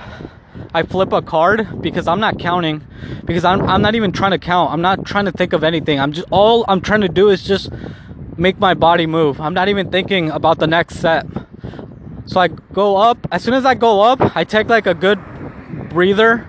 I 0.75 0.83
flip 0.83 1.13
a 1.13 1.21
card 1.21 1.83
because 1.83 2.09
I'm 2.09 2.21
not 2.21 2.39
counting 2.39 2.87
because 3.25 3.45
I'm 3.45 3.63
I'm 3.69 3.83
not 3.83 3.95
even 3.95 4.13
trying 4.13 4.31
to 4.31 4.39
count. 4.39 4.73
I'm 4.73 4.81
not 4.81 5.05
trying 5.05 5.27
to 5.27 5.33
think 5.33 5.53
of 5.53 5.63
anything. 5.65 6.01
I'm 6.01 6.13
just 6.13 6.27
all 6.31 6.65
I'm 6.67 6.81
trying 6.81 7.03
to 7.03 7.09
do 7.09 7.29
is 7.29 7.43
just 7.43 7.71
make 8.39 8.59
my 8.59 8.75
body 8.75 9.07
move. 9.07 9.41
I'm 9.41 9.55
not 9.55 9.69
even 9.69 9.91
thinking 9.91 10.31
about 10.31 10.59
the 10.59 10.67
next 10.67 10.97
set. 10.97 11.27
So 12.25 12.41
I 12.41 12.49
go 12.49 12.97
up. 12.97 13.19
As 13.31 13.43
soon 13.43 13.55
as 13.55 13.67
I 13.67 13.75
go 13.75 14.01
up, 14.01 14.35
I 14.37 14.45
take 14.45 14.69
like 14.69 14.87
a 14.87 14.95
good 14.95 15.21
breather. 15.91 16.47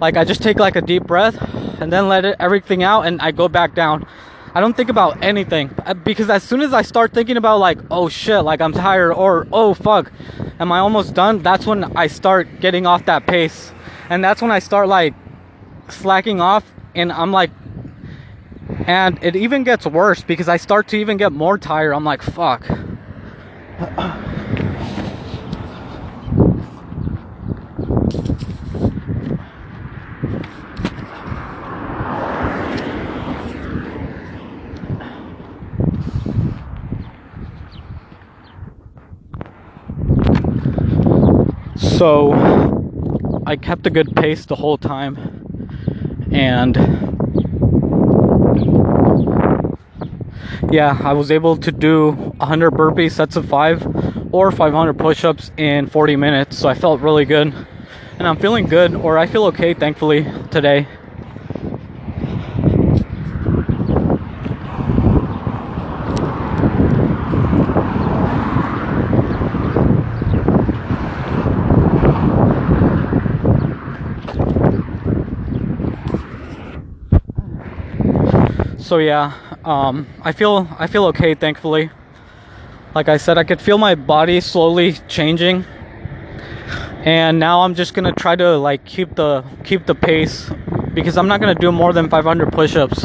Like 0.00 0.16
I 0.16 0.24
just 0.24 0.42
take 0.42 0.58
like 0.58 0.74
a 0.74 0.82
deep 0.82 1.04
breath 1.04 1.36
and 1.80 1.92
then 1.92 2.08
let 2.08 2.24
it 2.24 2.36
everything 2.40 2.82
out 2.82 3.02
and 3.02 3.20
I 3.20 3.30
go 3.30 3.48
back 3.48 3.74
down. 3.74 4.06
I 4.54 4.60
don't 4.60 4.76
think 4.76 4.88
about 4.88 5.22
anything 5.22 5.70
uh, 5.84 5.94
because 5.94 6.30
as 6.30 6.44
soon 6.44 6.60
as 6.60 6.72
I 6.72 6.82
start 6.82 7.12
thinking 7.12 7.36
about 7.36 7.58
like, 7.58 7.78
oh 7.90 8.08
shit, 8.08 8.44
like 8.44 8.60
I'm 8.60 8.72
tired 8.72 9.12
or 9.12 9.48
oh 9.52 9.74
fuck, 9.74 10.12
am 10.60 10.70
I 10.70 10.78
almost 10.78 11.12
done? 11.12 11.40
That's 11.40 11.66
when 11.66 11.84
I 11.96 12.06
start 12.06 12.60
getting 12.60 12.86
off 12.86 13.04
that 13.06 13.26
pace. 13.26 13.72
And 14.08 14.22
that's 14.22 14.40
when 14.40 14.52
I 14.52 14.60
start 14.60 14.86
like 14.86 15.14
slacking 15.88 16.40
off 16.40 16.64
and 16.94 17.10
I'm 17.10 17.32
like 17.32 17.50
and 18.86 19.18
it 19.22 19.34
even 19.34 19.64
gets 19.64 19.86
worse 19.86 20.22
because 20.22 20.48
I 20.48 20.56
start 20.56 20.88
to 20.88 20.96
even 20.96 21.16
get 21.16 21.32
more 21.32 21.58
tired. 21.58 21.92
I'm 21.92 22.04
like, 22.04 22.22
fuck. 22.22 22.64
So 41.76 42.32
I 43.46 43.56
kept 43.56 43.86
a 43.86 43.90
good 43.90 44.14
pace 44.16 44.46
the 44.46 44.54
whole 44.54 44.78
time 44.78 45.16
and 46.32 46.76
yeah, 50.70 50.98
I 51.02 51.12
was 51.12 51.30
able 51.30 51.56
to 51.58 51.70
do 51.72 52.12
100 52.12 52.70
burpees 52.72 53.12
sets 53.12 53.36
of 53.36 53.46
5 53.48 54.32
or 54.32 54.50
500 54.50 54.98
push-ups 54.98 55.52
in 55.56 55.86
40 55.86 56.16
minutes 56.16 56.58
so 56.58 56.68
i 56.68 56.74
felt 56.74 57.00
really 57.00 57.24
good. 57.24 57.54
And 58.18 58.28
i'm 58.28 58.36
feeling 58.36 58.66
good 58.66 58.94
or 58.94 59.18
i 59.18 59.26
feel 59.26 59.44
okay 59.46 59.74
thankfully 59.74 60.26
today 60.50 60.88
so 78.94 78.98
yeah 78.98 79.32
um, 79.64 80.06
i 80.22 80.30
feel 80.30 80.68
i 80.78 80.86
feel 80.86 81.06
okay 81.06 81.34
thankfully. 81.34 81.90
Like 82.94 83.08
i 83.08 83.16
said 83.16 83.38
i 83.38 83.42
could 83.42 83.60
feel 83.60 83.76
my 83.76 83.96
body 83.96 84.40
slowly 84.40 84.92
changing. 85.08 85.64
And 87.04 87.40
now 87.40 87.62
i'm 87.62 87.74
just 87.74 87.92
gonna 87.92 88.12
try 88.12 88.36
to 88.36 88.56
like 88.56 88.84
keep 88.84 89.16
the 89.16 89.42
keep 89.64 89.86
the 89.86 89.96
pace 89.96 90.48
because 90.92 91.16
i'm 91.16 91.26
not 91.26 91.40
gonna 91.40 91.56
do 91.56 91.72
more 91.72 91.92
than 91.92 92.08
500 92.08 92.52
push-ups. 92.52 93.04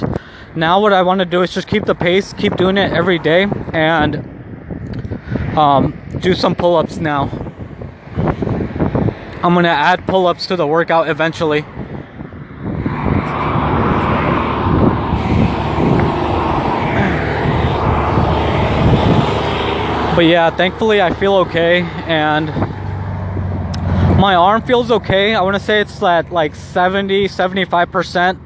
Now 0.56 0.80
what 0.80 0.94
i 0.94 1.02
want 1.02 1.22
to 1.22 1.26
do 1.26 1.42
is 1.42 1.52
just 1.52 1.68
keep 1.68 1.86
the 1.86 1.96
pace 1.96 2.34
keep 2.34 2.56
doing 2.56 2.78
it 2.78 2.94
every 2.94 3.18
day 3.18 3.48
and 3.74 4.18
um, 5.58 5.84
do 6.20 6.36
some 6.36 6.54
pull-ups 6.54 6.98
now. 6.98 7.24
I'm 9.42 9.56
gonna 9.56 9.70
add 9.70 10.06
pull-ups 10.06 10.46
to 10.48 10.56
the 10.56 10.68
workout 10.68 11.10
eventually 11.10 11.66
but 20.20 20.26
yeah 20.26 20.50
thankfully 20.50 21.02
i 21.02 21.14
feel 21.14 21.34
okay 21.34 21.82
and 22.06 22.48
my 24.20 24.36
arm 24.36 24.62
feels 24.62 24.92
okay. 24.92 25.34
I 25.34 25.40
want 25.40 25.56
to 25.56 25.64
say 25.64 25.80
it's 25.80 26.04
at 26.04 26.30
like 26.30 26.54
70 26.54 27.30
75 27.30 27.90
percent. 27.90 28.38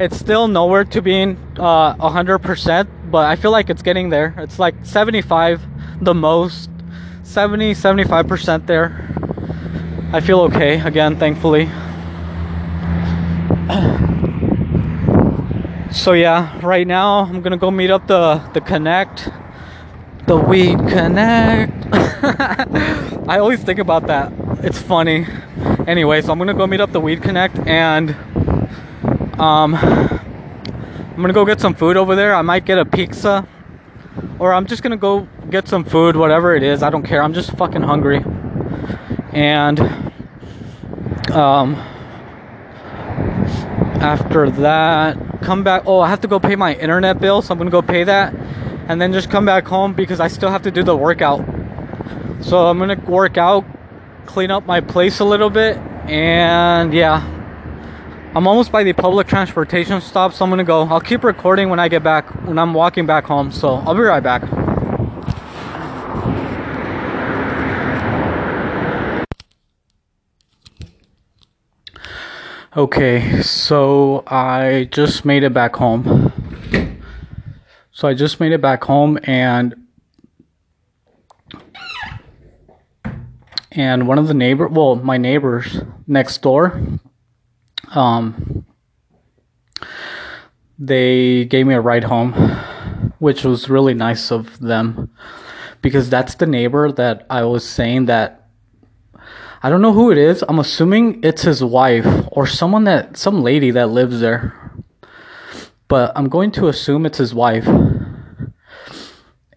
It's 0.00 0.18
still 0.18 0.48
nowhere 0.48 0.82
to 0.86 1.00
being 1.00 1.36
uh 1.56 1.94
100 1.94 2.40
percent 2.40 2.90
but 3.12 3.26
i 3.26 3.36
feel 3.36 3.52
like 3.52 3.70
it's 3.70 3.82
getting 3.82 4.08
there. 4.08 4.34
It's 4.38 4.58
like 4.58 4.74
75 4.82 5.62
the 6.00 6.14
most. 6.14 6.68
70 7.22 7.74
75 7.74 8.26
percent 8.26 8.66
there. 8.66 9.08
I 10.12 10.20
feel 10.20 10.40
okay 10.50 10.80
again 10.80 11.16
thankfully. 11.16 11.70
So 15.92 16.12
yeah 16.12 16.58
right 16.60 16.88
now 16.88 17.20
i'm 17.20 17.40
gonna 17.40 17.56
go 17.56 17.70
meet 17.70 17.92
up 17.92 18.08
the 18.08 18.42
the 18.52 18.60
connect 18.60 19.30
the 20.26 20.36
weed 20.36 20.78
connect. 20.78 21.86
I 23.28 23.38
always 23.38 23.62
think 23.62 23.78
about 23.78 24.06
that. 24.06 24.32
It's 24.62 24.80
funny. 24.80 25.26
Anyway, 25.86 26.22
so 26.22 26.32
I'm 26.32 26.38
gonna 26.38 26.54
go 26.54 26.66
meet 26.66 26.80
up 26.80 26.92
the 26.92 27.00
weed 27.00 27.22
connect 27.22 27.58
and 27.66 28.10
um 29.38 29.74
I'm 29.74 31.16
gonna 31.16 31.32
go 31.32 31.44
get 31.44 31.60
some 31.60 31.74
food 31.74 31.96
over 31.96 32.16
there. 32.16 32.34
I 32.34 32.42
might 32.42 32.64
get 32.64 32.78
a 32.78 32.84
pizza. 32.84 33.46
Or 34.38 34.52
I'm 34.52 34.66
just 34.66 34.82
gonna 34.82 34.96
go 34.96 35.28
get 35.50 35.68
some 35.68 35.84
food, 35.84 36.16
whatever 36.16 36.54
it 36.56 36.62
is. 36.62 36.82
I 36.82 36.90
don't 36.90 37.04
care. 37.04 37.22
I'm 37.22 37.34
just 37.34 37.50
fucking 37.52 37.82
hungry. 37.82 38.24
And 39.32 39.80
um 41.32 41.74
after 44.00 44.50
that 44.50 45.16
come 45.40 45.64
back 45.64 45.82
oh 45.86 46.00
i 46.00 46.08
have 46.08 46.20
to 46.20 46.28
go 46.28 46.38
pay 46.38 46.54
my 46.56 46.74
internet 46.74 47.18
bill 47.20 47.40
so 47.40 47.52
i'm 47.52 47.58
gonna 47.58 47.70
go 47.70 47.80
pay 47.80 48.04
that 48.04 48.34
and 48.88 49.00
then 49.00 49.12
just 49.12 49.30
come 49.30 49.44
back 49.44 49.66
home 49.66 49.92
because 49.92 50.20
I 50.20 50.28
still 50.28 50.50
have 50.50 50.62
to 50.62 50.70
do 50.70 50.82
the 50.82 50.96
workout. 50.96 51.44
So 52.40 52.66
I'm 52.66 52.78
gonna 52.78 53.00
work 53.06 53.38
out, 53.38 53.64
clean 54.26 54.50
up 54.50 54.66
my 54.66 54.80
place 54.80 55.20
a 55.20 55.24
little 55.24 55.50
bit, 55.50 55.76
and 56.08 56.92
yeah. 56.92 57.30
I'm 58.36 58.48
almost 58.48 58.72
by 58.72 58.82
the 58.82 58.92
public 58.92 59.28
transportation 59.28 60.00
stop, 60.00 60.32
so 60.32 60.44
I'm 60.44 60.50
gonna 60.50 60.64
go. 60.64 60.82
I'll 60.82 61.00
keep 61.00 61.22
recording 61.22 61.70
when 61.70 61.78
I 61.78 61.88
get 61.88 62.02
back, 62.02 62.28
when 62.44 62.58
I'm 62.58 62.74
walking 62.74 63.06
back 63.06 63.24
home, 63.24 63.52
so 63.52 63.74
I'll 63.74 63.94
be 63.94 64.00
right 64.00 64.22
back. 64.22 64.42
Okay, 72.76 73.40
so 73.40 74.24
I 74.26 74.88
just 74.90 75.24
made 75.24 75.44
it 75.44 75.54
back 75.54 75.76
home. 75.76 76.32
So 78.04 78.08
I 78.08 78.12
just 78.12 78.38
made 78.38 78.52
it 78.52 78.60
back 78.60 78.84
home 78.84 79.18
and 79.22 79.74
and 83.72 84.06
one 84.06 84.18
of 84.18 84.28
the 84.28 84.34
neighbor 84.34 84.68
well 84.68 84.96
my 84.96 85.16
neighbors 85.16 85.80
next 86.06 86.42
door 86.42 86.78
um 87.92 88.66
they 90.78 91.46
gave 91.46 91.66
me 91.66 91.72
a 91.72 91.80
ride 91.80 92.04
home 92.04 92.34
which 93.20 93.42
was 93.42 93.70
really 93.70 93.94
nice 93.94 94.30
of 94.30 94.58
them 94.58 95.10
because 95.80 96.10
that's 96.10 96.34
the 96.34 96.44
neighbor 96.44 96.92
that 96.92 97.26
I 97.30 97.44
was 97.44 97.66
saying 97.66 98.04
that 98.04 98.50
I 99.62 99.70
don't 99.70 99.80
know 99.80 99.94
who 99.94 100.12
it 100.12 100.18
is. 100.18 100.44
I'm 100.46 100.58
assuming 100.58 101.24
it's 101.24 101.40
his 101.40 101.64
wife 101.64 102.06
or 102.32 102.46
someone 102.46 102.84
that 102.84 103.16
some 103.16 103.42
lady 103.42 103.70
that 103.70 103.88
lives 103.88 104.20
there 104.20 104.60
but 105.88 106.12
I'm 106.16 106.28
going 106.28 106.50
to 106.52 106.68
assume 106.68 107.06
it's 107.06 107.18
his 107.18 107.34
wife. 107.34 107.68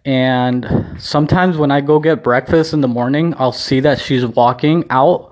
And 0.08 0.96
sometimes 0.98 1.58
when 1.58 1.70
I 1.70 1.82
go 1.82 1.98
get 1.98 2.24
breakfast 2.24 2.72
in 2.72 2.80
the 2.80 2.88
morning, 2.88 3.34
I'll 3.36 3.52
see 3.52 3.80
that 3.80 4.00
she's 4.00 4.24
walking 4.24 4.86
out, 4.88 5.30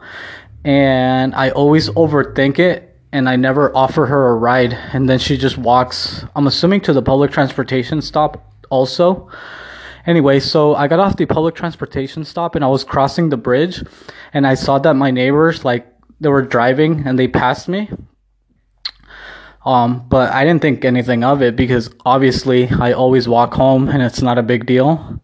and 0.66 1.34
I 1.34 1.48
always 1.48 1.88
overthink 1.88 2.58
it 2.58 2.94
and 3.10 3.26
I 3.26 3.36
never 3.36 3.74
offer 3.74 4.04
her 4.04 4.28
a 4.28 4.34
ride. 4.34 4.74
And 4.74 5.08
then 5.08 5.18
she 5.18 5.38
just 5.38 5.56
walks, 5.56 6.26
I'm 6.36 6.46
assuming 6.46 6.82
to 6.82 6.92
the 6.92 7.00
public 7.00 7.30
transportation 7.30 8.02
stop 8.02 8.52
also. 8.68 9.30
Anyway, 10.04 10.40
so 10.40 10.74
I 10.74 10.88
got 10.88 11.00
off 11.00 11.16
the 11.16 11.24
public 11.24 11.54
transportation 11.54 12.22
stop 12.26 12.54
and 12.54 12.62
I 12.62 12.68
was 12.68 12.84
crossing 12.84 13.30
the 13.30 13.38
bridge 13.38 13.82
and 14.34 14.46
I 14.46 14.56
saw 14.56 14.78
that 14.80 14.92
my 14.92 15.10
neighbors, 15.10 15.64
like, 15.64 15.90
they 16.20 16.28
were 16.28 16.42
driving 16.42 17.06
and 17.06 17.18
they 17.18 17.28
passed 17.28 17.66
me 17.66 17.88
um, 19.66 20.06
but 20.08 20.32
I 20.32 20.44
didn't 20.44 20.62
think 20.62 20.84
anything 20.84 21.24
of 21.24 21.42
it 21.42 21.56
because 21.56 21.90
obviously 22.06 22.68
I 22.70 22.92
always 22.92 23.28
walk 23.28 23.52
home 23.52 23.88
and 23.88 24.00
it's 24.00 24.22
not 24.22 24.38
a 24.38 24.42
big 24.42 24.64
deal. 24.64 25.20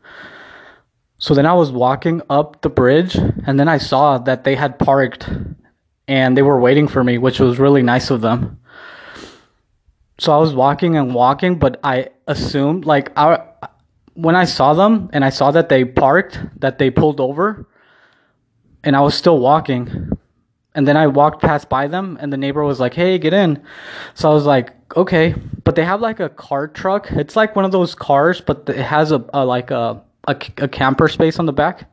So 1.19 1.33
then 1.33 1.47
I 1.47 1.53
was 1.53 1.71
walking 1.71 2.23
up 2.29 2.61
the 2.63 2.69
bridge 2.69 3.15
and 3.15 3.59
then 3.59 3.69
I 3.69 3.79
saw 3.79 4.19
that 4.19 4.43
they 4.43 4.57
had 4.57 4.81
parked 4.81 5.31
and 6.09 6.37
they 6.37 6.43
were 6.43 6.59
waiting 6.59 6.89
for 6.89 7.05
me, 7.05 7.19
which 7.19 7.39
was 7.39 7.61
really 7.61 7.83
nice 7.83 8.11
of 8.11 8.21
them. 8.21 8.59
So 10.19 10.33
I 10.33 10.39
was 10.39 10.55
walking 10.55 10.97
and 10.97 11.15
walking, 11.15 11.61
but 11.61 11.79
I 11.85 12.09
assumed 12.27 12.85
like 12.85 13.17
I 13.17 13.45
when 14.15 14.35
I 14.35 14.45
saw 14.45 14.75
them 14.75 15.09
and 15.13 15.25
I 15.25 15.31
saw 15.31 15.53
that 15.53 15.69
they 15.69 15.85
parked, 15.85 16.41
that 16.61 16.79
they 16.79 16.91
pulled 16.91 17.21
over, 17.21 17.67
and 18.83 18.97
I 18.97 19.01
was 19.01 19.15
still 19.15 19.39
walking 19.39 20.11
and 20.75 20.87
then 20.87 20.97
I 20.97 21.07
walked 21.07 21.43
past 21.43 21.69
by 21.69 21.87
them, 21.89 22.19
and 22.21 22.33
the 22.33 22.37
neighbor 22.37 22.65
was 22.65 22.81
like, 22.81 22.95
"Hey, 22.95 23.19
get 23.19 23.33
in." 23.33 23.63
So 24.15 24.31
I 24.31 24.35
was 24.35 24.47
like, 24.47 24.73
"Okay," 24.97 25.35
but 25.65 25.75
they 25.75 25.85
have 25.85 26.01
like 26.01 26.21
a 26.21 26.29
car 26.29 26.69
truck. 26.69 27.11
It's 27.13 27.37
like 27.37 27.55
one 27.55 27.65
of 27.65 27.73
those 27.73 27.95
cars, 27.95 28.41
but 28.41 28.69
it 28.69 28.77
has 28.77 29.13
a, 29.13 29.25
a 29.35 29.45
like 29.45 29.71
a, 29.71 30.01
a 30.29 30.37
a 30.59 30.69
camper 30.69 31.09
space 31.09 31.39
on 31.39 31.47
the 31.47 31.53
back. 31.53 31.91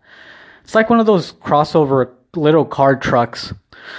It's 0.63 0.75
like 0.75 0.89
one 0.89 0.99
of 0.99 1.05
those 1.05 1.33
crossover 1.33 2.11
little 2.35 2.65
car 2.65 2.95
trucks. 2.95 3.53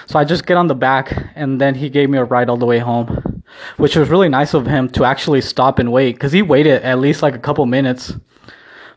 So 0.06 0.18
I 0.18 0.24
just 0.24 0.46
get 0.46 0.56
on 0.56 0.68
the 0.68 0.74
back, 0.74 1.30
and 1.34 1.60
then 1.60 1.74
he 1.74 1.90
gave 1.90 2.08
me 2.10 2.18
a 2.18 2.24
ride 2.24 2.48
all 2.48 2.56
the 2.56 2.66
way 2.66 2.78
home, 2.78 3.42
which 3.76 3.96
was 3.96 4.08
really 4.08 4.28
nice 4.28 4.54
of 4.54 4.66
him 4.66 4.88
to 4.90 5.04
actually 5.04 5.40
stop 5.40 5.78
and 5.78 5.90
wait, 5.90 6.14
because 6.14 6.32
he 6.32 6.42
waited 6.42 6.82
at 6.82 7.00
least 7.00 7.22
like 7.22 7.34
a 7.34 7.38
couple 7.38 7.66
minutes 7.66 8.14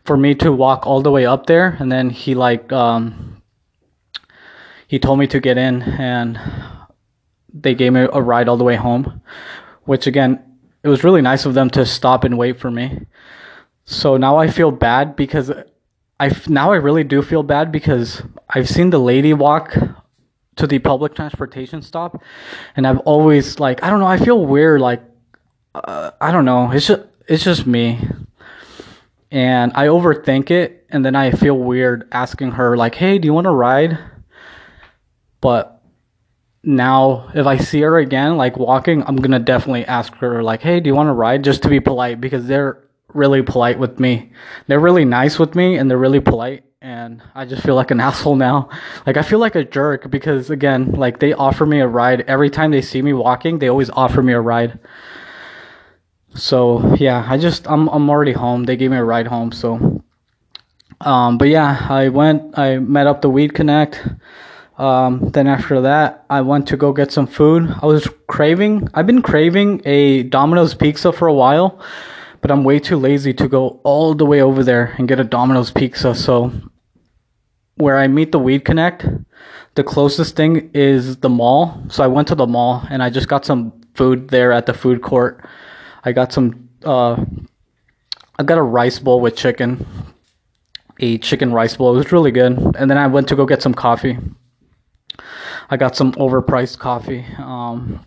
for 0.04 0.16
me 0.16 0.34
to 0.36 0.52
walk 0.52 0.86
all 0.86 1.02
the 1.02 1.10
way 1.10 1.26
up 1.26 1.46
there, 1.46 1.76
and 1.80 1.90
then 1.90 2.10
he 2.10 2.34
like 2.34 2.72
um 2.72 3.33
he 4.94 5.00
told 5.00 5.18
me 5.18 5.26
to 5.26 5.40
get 5.40 5.58
in 5.58 5.82
and 5.82 6.38
they 7.52 7.74
gave 7.74 7.92
me 7.92 8.06
a 8.12 8.22
ride 8.22 8.46
all 8.46 8.56
the 8.56 8.62
way 8.62 8.76
home, 8.76 9.20
which 9.86 10.06
again, 10.06 10.40
it 10.84 10.88
was 10.88 11.02
really 11.02 11.20
nice 11.20 11.46
of 11.46 11.54
them 11.54 11.68
to 11.68 11.84
stop 11.84 12.22
and 12.22 12.38
wait 12.38 12.60
for 12.60 12.70
me. 12.70 13.00
So 13.84 14.16
now 14.16 14.36
I 14.36 14.46
feel 14.46 14.70
bad 14.70 15.16
because 15.16 15.50
I 16.20 16.30
now 16.46 16.70
I 16.70 16.76
really 16.76 17.02
do 17.02 17.22
feel 17.22 17.42
bad 17.42 17.72
because 17.72 18.22
I've 18.48 18.68
seen 18.68 18.90
the 18.90 19.00
lady 19.00 19.34
walk 19.34 19.76
to 20.54 20.66
the 20.68 20.78
public 20.78 21.16
transportation 21.16 21.82
stop 21.82 22.22
and 22.76 22.86
I've 22.86 23.00
always 23.00 23.58
like 23.58 23.82
I 23.82 23.90
don't 23.90 23.98
know, 23.98 24.06
I 24.06 24.18
feel 24.18 24.46
weird 24.46 24.80
like 24.80 25.02
uh, 25.74 26.12
I 26.20 26.30
don't 26.30 26.44
know, 26.44 26.70
it's 26.70 26.86
just 26.86 27.02
it's 27.26 27.42
just 27.42 27.66
me. 27.66 27.98
And 29.32 29.72
I 29.74 29.88
overthink 29.88 30.52
it 30.52 30.86
and 30.88 31.04
then 31.04 31.16
I 31.16 31.32
feel 31.32 31.58
weird 31.58 32.06
asking 32.12 32.52
her 32.52 32.76
like, 32.76 32.94
"Hey, 32.94 33.18
do 33.18 33.26
you 33.26 33.34
want 33.34 33.46
to 33.46 33.50
ride?" 33.68 33.98
But 35.44 35.82
now 36.62 37.28
if 37.34 37.46
I 37.46 37.58
see 37.58 37.82
her 37.82 37.98
again, 37.98 38.38
like 38.38 38.56
walking, 38.56 39.04
I'm 39.06 39.16
gonna 39.16 39.38
definitely 39.38 39.84
ask 39.84 40.14
her 40.14 40.42
like, 40.42 40.62
"Hey, 40.62 40.80
do 40.80 40.88
you 40.88 40.94
want 40.94 41.08
to 41.08 41.12
ride?" 41.12 41.44
Just 41.44 41.62
to 41.64 41.68
be 41.68 41.80
polite 41.80 42.18
because 42.18 42.46
they're 42.46 42.78
really 43.12 43.42
polite 43.42 43.78
with 43.78 44.00
me. 44.00 44.32
They're 44.68 44.80
really 44.80 45.04
nice 45.04 45.38
with 45.38 45.54
me 45.54 45.76
and 45.76 45.90
they're 45.90 45.98
really 45.98 46.20
polite. 46.20 46.64
and 46.80 47.22
I 47.34 47.44
just 47.44 47.62
feel 47.62 47.74
like 47.74 47.90
an 47.90 48.00
asshole 48.08 48.36
now. 48.36 48.70
Like 49.06 49.18
I 49.18 49.22
feel 49.22 49.38
like 49.38 49.54
a 49.54 49.64
jerk 49.64 50.10
because 50.10 50.48
again, 50.48 50.92
like 50.92 51.18
they 51.18 51.34
offer 51.34 51.66
me 51.66 51.80
a 51.80 51.86
ride 51.86 52.22
every 52.22 52.48
time 52.48 52.70
they 52.70 52.80
see 52.80 53.02
me 53.02 53.12
walking. 53.12 53.58
They 53.58 53.68
always 53.68 53.90
offer 53.90 54.22
me 54.22 54.32
a 54.32 54.40
ride. 54.40 54.78
So 56.34 56.94
yeah, 56.94 57.20
I 57.28 57.36
just 57.36 57.68
I'm 57.68 57.88
I'm 57.88 58.08
already 58.08 58.32
home. 58.32 58.64
They 58.64 58.76
gave 58.78 58.90
me 58.90 58.96
a 58.96 59.04
ride 59.04 59.26
home. 59.26 59.52
So, 59.52 60.02
um, 61.02 61.36
but 61.36 61.48
yeah, 61.48 61.86
I 61.90 62.08
went. 62.08 62.58
I 62.58 62.78
met 62.78 63.06
up 63.06 63.20
the 63.20 63.28
Weed 63.28 63.52
Connect. 63.52 64.00
Um, 64.76 65.30
then 65.30 65.46
after 65.46 65.80
that, 65.82 66.24
I 66.28 66.40
went 66.40 66.66
to 66.68 66.76
go 66.76 66.92
get 66.92 67.12
some 67.12 67.26
food. 67.26 67.72
I 67.80 67.86
was 67.86 68.08
craving. 68.26 68.88
I've 68.94 69.06
been 69.06 69.22
craving 69.22 69.82
a 69.84 70.24
Domino's 70.24 70.74
pizza 70.74 71.12
for 71.12 71.28
a 71.28 71.32
while, 71.34 71.80
but 72.40 72.50
I'm 72.50 72.64
way 72.64 72.80
too 72.80 72.96
lazy 72.96 73.32
to 73.34 73.48
go 73.48 73.80
all 73.84 74.14
the 74.14 74.26
way 74.26 74.42
over 74.42 74.64
there 74.64 74.94
and 74.98 75.06
get 75.06 75.20
a 75.20 75.24
Domino's 75.24 75.70
pizza. 75.70 76.14
So 76.14 76.52
where 77.76 77.98
I 77.98 78.08
meet 78.08 78.32
the 78.32 78.38
Weed 78.38 78.64
Connect, 78.64 79.06
the 79.74 79.84
closest 79.84 80.34
thing 80.34 80.70
is 80.74 81.18
the 81.18 81.28
mall. 81.28 81.80
So 81.88 82.02
I 82.02 82.08
went 82.08 82.28
to 82.28 82.34
the 82.34 82.46
mall 82.46 82.84
and 82.90 83.02
I 83.02 83.10
just 83.10 83.28
got 83.28 83.44
some 83.44 83.72
food 83.94 84.28
there 84.28 84.50
at 84.52 84.66
the 84.66 84.74
food 84.74 85.02
court. 85.02 85.44
I 86.04 86.12
got 86.12 86.32
some 86.32 86.68
uh 86.84 87.24
I 88.38 88.42
got 88.42 88.58
a 88.58 88.62
rice 88.62 88.98
bowl 88.98 89.20
with 89.20 89.36
chicken. 89.36 89.86
A 90.98 91.18
chicken 91.18 91.52
rice 91.52 91.76
bowl. 91.76 91.94
It 91.94 91.98
was 91.98 92.12
really 92.12 92.32
good. 92.32 92.58
And 92.76 92.90
then 92.90 92.98
I 92.98 93.06
went 93.06 93.28
to 93.28 93.36
go 93.36 93.46
get 93.46 93.62
some 93.62 93.74
coffee. 93.74 94.18
I 95.70 95.76
got 95.76 95.96
some 95.96 96.12
overpriced 96.12 96.78
coffee. 96.78 97.24
Um 97.38 98.04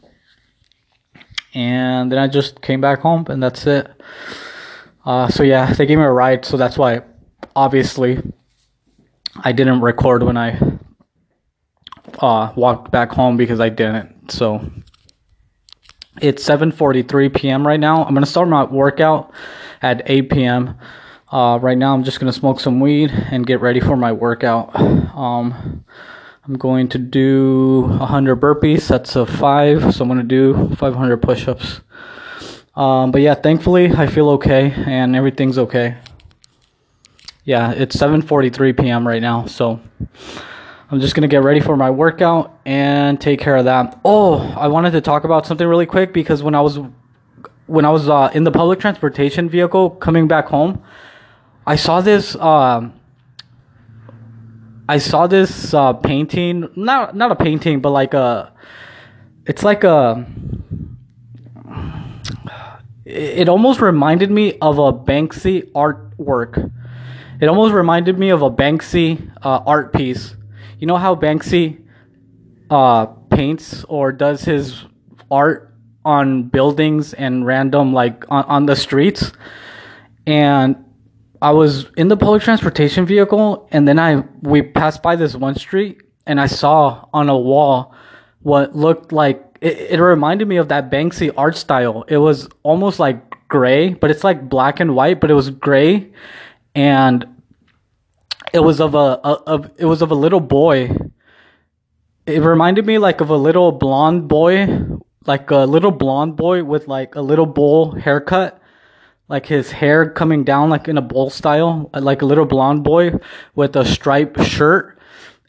and 1.54 2.12
then 2.12 2.20
I 2.20 2.28
just 2.28 2.62
came 2.62 2.82
back 2.82 3.00
home 3.00 3.26
and 3.30 3.41
that's 3.41 3.65
it. 3.67 3.89
Uh 5.06 5.28
so 5.28 5.43
yeah, 5.43 5.74
they 5.74 5.86
gave 5.86 5.98
me 5.98 6.04
a 6.04 6.12
ride, 6.12 6.46
so 6.46 6.58
that's 6.58 6.78
why 6.78 7.02
obviously 7.56 8.22
I 9.43 9.52
didn't 9.52 9.82
record 9.82 10.24
when 10.24 10.38
I 10.38 10.60
uh 12.20 12.54
walked 12.56 12.91
back 12.91 13.12
home 13.12 13.38
because 13.38 13.60
I 13.60 13.70
didn't. 13.70 14.32
So 14.32 14.62
it's 16.22 16.43
7:43 16.43 17.36
p.m. 17.36 17.65
right 17.65 17.80
now. 17.80 18.04
I'm 18.04 18.13
gonna 18.13 18.26
start 18.26 18.50
my 18.50 18.63
workout 18.63 19.32
at 19.82 20.02
8 20.06 20.30
p.m. 20.30 20.78
Uh, 21.32 21.60
right 21.62 21.78
now, 21.78 21.93
I'm 21.93 22.04
just 22.04 22.20
gonna 22.20 22.34
smoke 22.34 22.60
some 22.60 22.80
weed 22.80 23.12
and 23.12 23.46
get 23.46 23.62
ready 23.62 23.80
for 23.80 23.96
my 23.96 24.12
workout. 24.12 24.76
Um, 25.15 25.84
I'm 26.48 26.56
going 26.56 26.88
to 26.90 26.98
do 26.98 27.82
100 27.82 28.38
burpees. 28.38 28.88
That's 28.88 29.18
a 29.18 29.26
five, 29.26 29.94
so 29.94 30.04
I'm 30.04 30.08
gonna 30.08 30.24
do 30.24 30.74
500 30.76 31.18
push-ups. 31.18 31.82
Um, 32.74 33.12
but 33.12 33.22
yeah, 33.22 33.36
thankfully, 33.36 33.92
I 33.92 34.08
feel 34.08 34.30
okay 34.30 34.72
and 34.72 35.16
everything's 35.16 35.58
okay. 35.58 35.98
Yeah, 37.44 37.72
it's 37.72 37.98
7:43 37.98 38.80
p.m. 38.80 39.08
right 39.08 39.22
now, 39.22 39.46
so. 39.46 39.82
I'm 40.90 41.02
just 41.02 41.16
gonna 41.16 41.28
get 41.28 41.44
ready 41.44 41.60
for 41.60 41.76
my 41.76 41.90
workout 41.90 42.58
and 42.66 43.20
take 43.20 43.42
care 43.42 43.58
of 43.58 43.66
that. 43.66 44.00
Oh, 44.06 44.40
I 44.58 44.68
wanted 44.70 44.92
to 44.92 45.02
talk 45.02 45.26
about 45.26 45.46
something 45.46 45.68
really 45.68 45.86
quick 45.86 46.14
because 46.14 46.42
when 46.42 46.56
I 46.56 46.62
was 46.62 46.80
when 47.66 47.84
I 47.84 47.90
was 47.90 48.08
uh, 48.08 48.32
in 48.34 48.46
the 48.46 48.52
public 48.52 48.80
transportation 48.80 49.50
vehicle 49.50 49.90
coming 49.90 50.30
back 50.30 50.46
home, 50.48 50.82
I 51.66 51.76
saw 51.76 52.00
this. 52.00 52.38
Uh, 52.38 52.90
I 54.89 54.97
saw 55.00 55.28
this 55.28 55.73
uh, 55.73 55.93
painting. 55.93 56.69
Not 56.76 57.15
not 57.15 57.32
a 57.32 57.36
painting, 57.36 57.82
but 57.82 57.91
like 57.91 58.13
a. 58.13 58.54
It's 59.45 59.63
like 59.63 59.84
a. 59.84 60.26
It 63.06 63.47
almost 63.47 63.80
reminded 63.80 64.32
me 64.32 64.58
of 64.60 64.80
a 64.80 64.91
Banksy 64.91 65.71
artwork. 65.71 66.71
It 67.39 67.47
almost 67.47 67.73
reminded 67.73 68.19
me 68.19 68.30
of 68.30 68.41
a 68.41 68.50
Banksy 68.50 69.32
uh, 69.43 69.62
art 69.65 69.93
piece 69.93 70.36
you 70.80 70.88
know 70.88 70.97
how 70.97 71.15
Banksy 71.15 71.82
uh, 72.69 73.06
paints 73.06 73.84
or 73.86 74.12
does 74.12 74.43
his 74.43 74.86
art 75.32 75.73
on 76.06 76.43
buildings 76.43 77.13
and 77.13 77.45
random 77.45 77.93
like 77.93 78.23
on, 78.30 78.43
on 78.45 78.65
the 78.65 78.76
streets 78.76 79.32
and 80.26 80.84
I 81.41 81.52
was 81.52 81.88
in 81.97 82.08
the 82.08 82.17
public 82.17 82.43
transportation 82.43 83.06
vehicle 83.06 83.67
and 83.71 83.88
then 83.88 84.00
I 84.00 84.23
we 84.41 84.62
passed 84.62 85.04
by 85.04 85.15
this 85.15 85.36
one 85.36 85.56
street 85.56 86.02
and 86.26 86.39
I 86.39 86.47
saw 86.47 87.08
on 87.13 87.30
a 87.30 87.38
wall 87.38 87.93
what 88.41 88.76
looked 88.76 89.12
like 89.12 89.43
it, 89.62 89.91
it 89.91 90.02
reminded 90.02 90.47
me 90.47 90.58
of 90.58 90.69
that 90.69 90.91
Banksy 90.91 91.32
art 91.36 91.58
style. 91.58 92.06
It 92.08 92.17
was 92.17 92.47
almost 92.63 93.00
like 93.00 93.47
gray, 93.47 93.93
but 93.93 94.12
it's 94.12 94.23
like 94.23 94.50
black 94.50 94.80
and 94.80 94.95
white, 94.95 95.19
but 95.19 95.32
it 95.32 95.36
was 95.36 95.50
gray 95.50 96.12
and 96.76 97.26
it 98.54 98.60
was 98.60 98.80
of 98.80 98.95
a, 98.95 99.19
a 99.23 99.34
of 99.45 99.71
it 99.78 99.86
was 99.86 100.02
of 100.02 100.12
a 100.12 100.15
little 100.15 100.39
boy. 100.39 100.95
It 102.26 102.41
reminded 102.41 102.86
me 102.86 102.97
like 102.97 103.21
of 103.21 103.30
a 103.30 103.38
little 103.38 103.71
blonde 103.71 104.28
boy, 104.28 104.67
like 105.26 105.52
a 105.52 105.65
little 105.65 105.91
blonde 105.91 106.36
boy 106.36 106.63
with 106.63 106.88
like 106.88 107.15
a 107.15 107.21
little 107.21 107.45
bowl 107.45 107.91
haircut, 107.91 108.62
like 109.30 109.46
his 109.46 109.72
hair 109.72 110.10
coming 110.10 110.44
down 110.44 110.70
like 110.70 110.88
in 110.88 110.98
a 110.98 111.02
bowl 111.02 111.30
style, 111.30 111.90
like 111.94 112.22
a 112.22 112.26
little 112.26 112.46
blonde 112.46 112.84
boy 112.84 113.12
with 113.56 113.76
a 113.76 113.86
striped 113.86 114.44
shirt, 114.44 114.98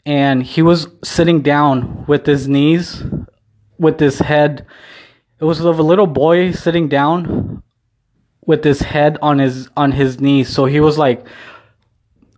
and 0.05 0.43
he 0.43 0.61
was 0.61 0.87
sitting 1.03 1.41
down 1.41 2.05
with 2.07 2.25
his 2.25 2.47
knees, 2.47 3.03
with 3.77 3.99
his 3.99 4.19
head. 4.19 4.65
It 5.39 5.45
was 5.45 5.61
of 5.61 5.79
a 5.79 5.83
little 5.83 6.07
boy 6.07 6.51
sitting 6.51 6.89
down 6.89 7.63
with 8.45 8.63
his 8.63 8.81
head 8.81 9.17
on 9.21 9.39
his 9.39 9.69
on 9.77 9.91
his 9.91 10.19
knees. 10.19 10.49
So 10.49 10.65
he 10.65 10.79
was 10.79 10.97
like 10.97 11.25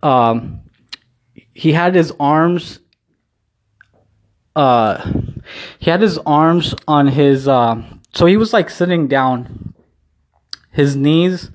um, 0.02 0.60
he 1.54 1.72
had 1.72 1.94
his 1.94 2.12
arms 2.18 2.78
uh 4.54 5.10
he 5.78 5.90
had 5.90 6.02
his 6.02 6.18
arms 6.18 6.74
on 6.86 7.08
his 7.08 7.48
uh, 7.48 7.82
so 8.14 8.26
he 8.26 8.36
was 8.36 8.52
like 8.52 8.68
sitting 8.68 9.08
down 9.08 9.71
his 10.72 10.96
knees 10.96 11.50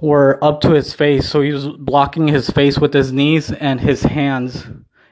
were 0.00 0.42
up 0.42 0.60
to 0.60 0.70
his 0.70 0.92
face 0.92 1.28
so 1.28 1.40
he 1.40 1.52
was 1.52 1.68
blocking 1.68 2.28
his 2.28 2.50
face 2.50 2.78
with 2.78 2.92
his 2.92 3.12
knees 3.12 3.52
and 3.52 3.80
his 3.80 4.02
hands. 4.02 4.66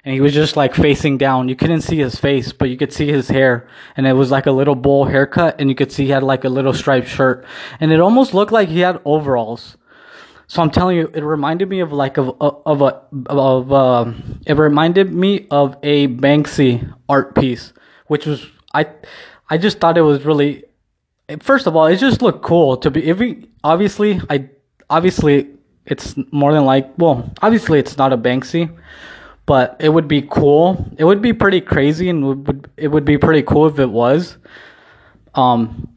And 0.05 0.13
he 0.13 0.21
was 0.21 0.35
just 0.35 0.57
like 0.57 0.75
facing 0.75 1.17
down. 1.17 1.49
You 1.49 1.55
couldn't 1.55 1.83
see 1.83 1.99
his 1.99 2.17
face 2.17 2.53
but 2.53 2.69
you 2.69 2.77
could 2.77 2.93
see 2.93 3.07
his 3.07 3.29
hair. 3.29 3.69
And 3.97 4.07
it 4.07 4.15
was 4.15 4.31
like 4.31 4.47
a 4.47 4.53
little 4.53 4.75
bowl 4.75 5.05
haircut 5.05 5.57
and 5.61 5.71
you 5.71 5.77
could 5.77 5.93
see 5.93 6.07
he 6.07 6.11
had 6.11 6.23
like 6.23 6.45
a 6.45 6.49
little 6.49 6.73
striped 6.73 7.09
shirt. 7.09 7.45
And 7.79 7.93
it 7.93 8.01
almost 8.01 8.35
looked 8.35 8.53
like 8.53 8.69
he 8.69 8.81
had 8.81 9.01
overalls. 9.05 9.77
So 10.53 10.61
I'm 10.61 10.71
telling 10.71 10.99
you, 10.99 11.11
it 11.15 11.25
reminded 11.25 11.71
me 11.71 11.81
of 11.81 11.93
like 11.93 12.19
of 12.19 12.37
of 12.39 12.83
a 12.83 13.01
of 13.27 13.73
uh, 13.73 14.13
it 14.45 14.53
reminded 14.59 15.11
me 15.11 15.47
of 15.51 15.79
a 15.83 16.09
Banksy 16.09 16.93
art 17.09 17.35
piece, 17.35 17.73
which 18.09 18.27
was 18.27 18.47
I 18.75 18.87
I 19.49 19.57
just 19.57 19.81
thought 19.81 19.97
it 19.97 20.03
was 20.03 20.27
really. 20.27 20.65
First 21.41 21.67
of 21.67 21.77
all, 21.77 21.87
it 21.87 21.97
just 21.97 22.21
looked 22.23 22.43
cool 22.43 22.77
to 22.79 22.91
be. 22.91 23.13
We, 23.13 23.49
obviously, 23.65 24.21
I 24.29 24.49
obviously 24.91 25.49
it's 25.87 26.15
more 26.33 26.53
than 26.53 26.65
like 26.65 26.91
well, 26.99 27.31
obviously 27.43 27.79
it's 27.79 27.97
not 27.97 28.13
a 28.13 28.19
Banksy, 28.19 28.75
but 29.47 29.77
it 29.81 29.89
would 29.89 30.09
be 30.09 30.23
cool. 30.23 30.85
It 30.99 31.05
would 31.05 31.23
be 31.23 31.33
pretty 31.33 31.61
crazy, 31.61 32.09
and 32.09 32.47
would 32.47 32.71
it 32.77 32.89
would 32.89 33.05
be 33.05 33.19
pretty 33.19 33.43
cool 33.43 33.67
if 33.67 33.79
it 33.79 33.91
was. 33.91 34.37
Um, 35.35 35.89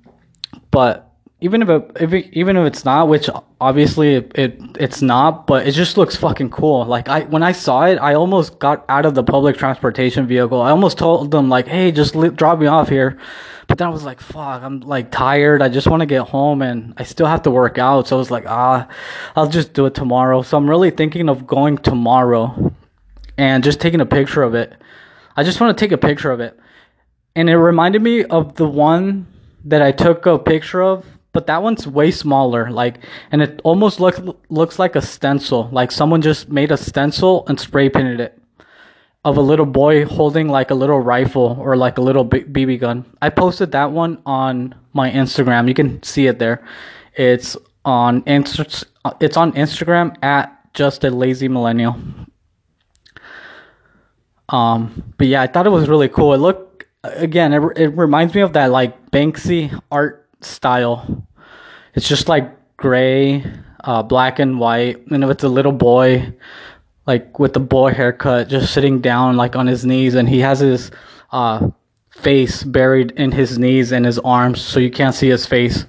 but 0.72 1.05
even 1.46 1.62
if 1.62 1.70
it, 1.70 1.92
if 2.00 2.12
it, 2.12 2.30
even 2.34 2.58
if 2.58 2.66
it's 2.66 2.84
not, 2.84 3.08
which 3.08 3.30
obviously 3.62 4.16
it, 4.16 4.32
it 4.34 4.60
it's 4.80 5.04
not, 5.04 5.46
but 5.46 5.68
it 5.68 5.74
just 5.74 5.96
looks 5.96 6.16
fucking 6.16 6.50
cool. 6.50 6.86
Like 6.86 7.08
I 7.08 7.22
when 7.26 7.44
I 7.44 7.52
saw 7.52 7.86
it, 7.86 7.98
I 7.98 8.16
almost 8.16 8.58
got 8.58 8.84
out 8.90 9.06
of 9.06 9.14
the 9.14 9.24
public 9.24 9.56
transportation 9.56 10.26
vehicle. 10.26 10.60
I 10.60 10.72
almost 10.72 10.98
told 10.98 11.30
them 11.30 11.48
like, 11.48 11.68
"Hey, 11.68 11.92
just 11.92 12.16
li- 12.16 12.30
drop 12.30 12.58
me 12.58 12.66
off 12.66 12.90
here." 12.90 13.20
But 13.68 13.78
then 13.78 13.88
I 13.88 13.92
was 13.92 14.04
like, 14.04 14.22
"Fuck, 14.22 14.64
I'm 14.64 14.80
like 14.80 15.12
tired. 15.12 15.62
I 15.62 15.70
just 15.70 15.86
want 15.86 16.02
to 16.02 16.08
get 16.08 16.24
home 16.28 16.64
and 16.64 16.96
I 16.98 17.04
still 17.04 17.28
have 17.28 17.44
to 17.44 17.52
work 17.52 17.78
out." 17.78 18.08
So 18.08 18.16
I 18.16 18.20
was 18.20 18.32
like, 18.32 18.46
"Ah, 18.48 18.88
I'll 19.36 19.50
just 19.50 19.74
do 19.74 19.86
it 19.86 19.94
tomorrow." 19.94 20.42
So 20.42 20.58
I'm 20.58 20.68
really 20.68 20.90
thinking 20.90 21.30
of 21.30 21.46
going 21.46 21.78
tomorrow 21.78 22.74
and 23.38 23.64
just 23.64 23.80
taking 23.80 24.02
a 24.02 24.06
picture 24.08 24.42
of 24.42 24.56
it. 24.56 24.74
I 25.38 25.44
just 25.44 25.62
want 25.62 25.78
to 25.78 25.86
take 25.86 25.92
a 25.92 25.98
picture 26.10 26.32
of 26.32 26.40
it. 26.40 26.60
And 27.36 27.52
it 27.52 27.58
reminded 27.58 28.02
me 28.02 28.24
of 28.24 28.56
the 28.56 28.68
one 28.68 29.28
that 29.66 29.84
I 29.84 29.92
took 29.92 30.26
a 30.26 30.40
picture 30.40 30.82
of 30.82 31.06
but 31.36 31.46
that 31.46 31.62
one's 31.62 31.86
way 31.86 32.10
smaller 32.10 32.72
like 32.72 32.98
and 33.32 33.42
it 33.42 33.60
almost 33.64 34.00
looks 34.00 34.20
looks 34.50 34.80
like 34.80 34.96
a 34.96 35.02
stencil 35.02 35.70
like 35.72 35.92
someone 35.92 36.22
just 36.22 36.50
made 36.50 36.72
a 36.72 36.78
stencil 36.78 37.46
and 37.48 37.60
spray 37.60 37.90
painted 37.90 38.20
it 38.20 38.42
of 39.26 39.38
a 39.38 39.42
little 39.42 39.66
boy 39.66 40.06
holding 40.06 40.48
like 40.48 40.70
a 40.70 40.76
little 40.76 41.00
rifle 41.00 41.58
or 41.60 41.76
like 41.76 41.98
a 41.98 42.02
little 42.02 42.24
BB 42.24 42.80
gun. 42.80 43.04
I 43.24 43.30
posted 43.30 43.72
that 43.72 43.92
one 43.92 44.22
on 44.24 44.76
my 44.94 45.10
Instagram. 45.10 45.68
You 45.68 45.74
can 45.74 46.02
see 46.04 46.28
it 46.28 46.38
there. 46.38 46.64
It's 47.16 47.58
on 47.84 48.22
Inst- 48.28 48.86
it's 49.20 49.36
on 49.36 49.52
Instagram 49.54 50.16
at 50.24 50.56
just 50.76 51.04
a 51.04 51.10
lazy 51.10 51.48
millennial. 51.48 51.98
Um, 54.50 55.14
but 55.18 55.26
yeah, 55.26 55.42
I 55.42 55.48
thought 55.48 55.66
it 55.66 55.72
was 55.72 55.90
really 55.90 56.08
cool. 56.08 56.36
It 56.36 56.38
looked 56.38 56.86
again, 57.04 57.52
it, 57.52 57.64
it 57.78 57.88
reminds 57.98 58.36
me 58.36 58.42
of 58.42 58.54
that 58.54 58.70
like 58.70 59.10
Banksy 59.10 59.78
art 59.92 60.25
style. 60.42 61.28
It's 61.94 62.08
just 62.08 62.28
like 62.28 62.52
gray, 62.78 63.44
uh, 63.84 64.04
black 64.04 64.40
and 64.40 64.60
white, 64.60 65.06
and 65.08 65.24
it's 65.24 65.44
a 65.44 65.50
little 65.50 65.72
boy 65.72 66.34
like 67.06 67.38
with 67.38 67.54
the 67.54 67.60
boy 67.60 67.94
haircut, 67.94 68.48
just 68.48 68.74
sitting 68.74 69.00
down 69.00 69.38
like 69.38 69.56
on 69.56 69.68
his 69.68 69.86
knees, 69.86 70.16
and 70.16 70.28
he 70.28 70.40
has 70.40 70.60
his 70.60 70.92
uh, 71.32 71.70
face 72.10 72.64
buried 72.64 73.12
in 73.12 73.32
his 73.32 73.60
knees 73.60 73.92
and 73.92 74.06
his 74.06 74.20
arms, 74.20 74.62
so 74.62 74.80
you 74.80 74.90
can't 74.90 75.16
see 75.16 75.30
his 75.30 75.46
face. 75.46 75.86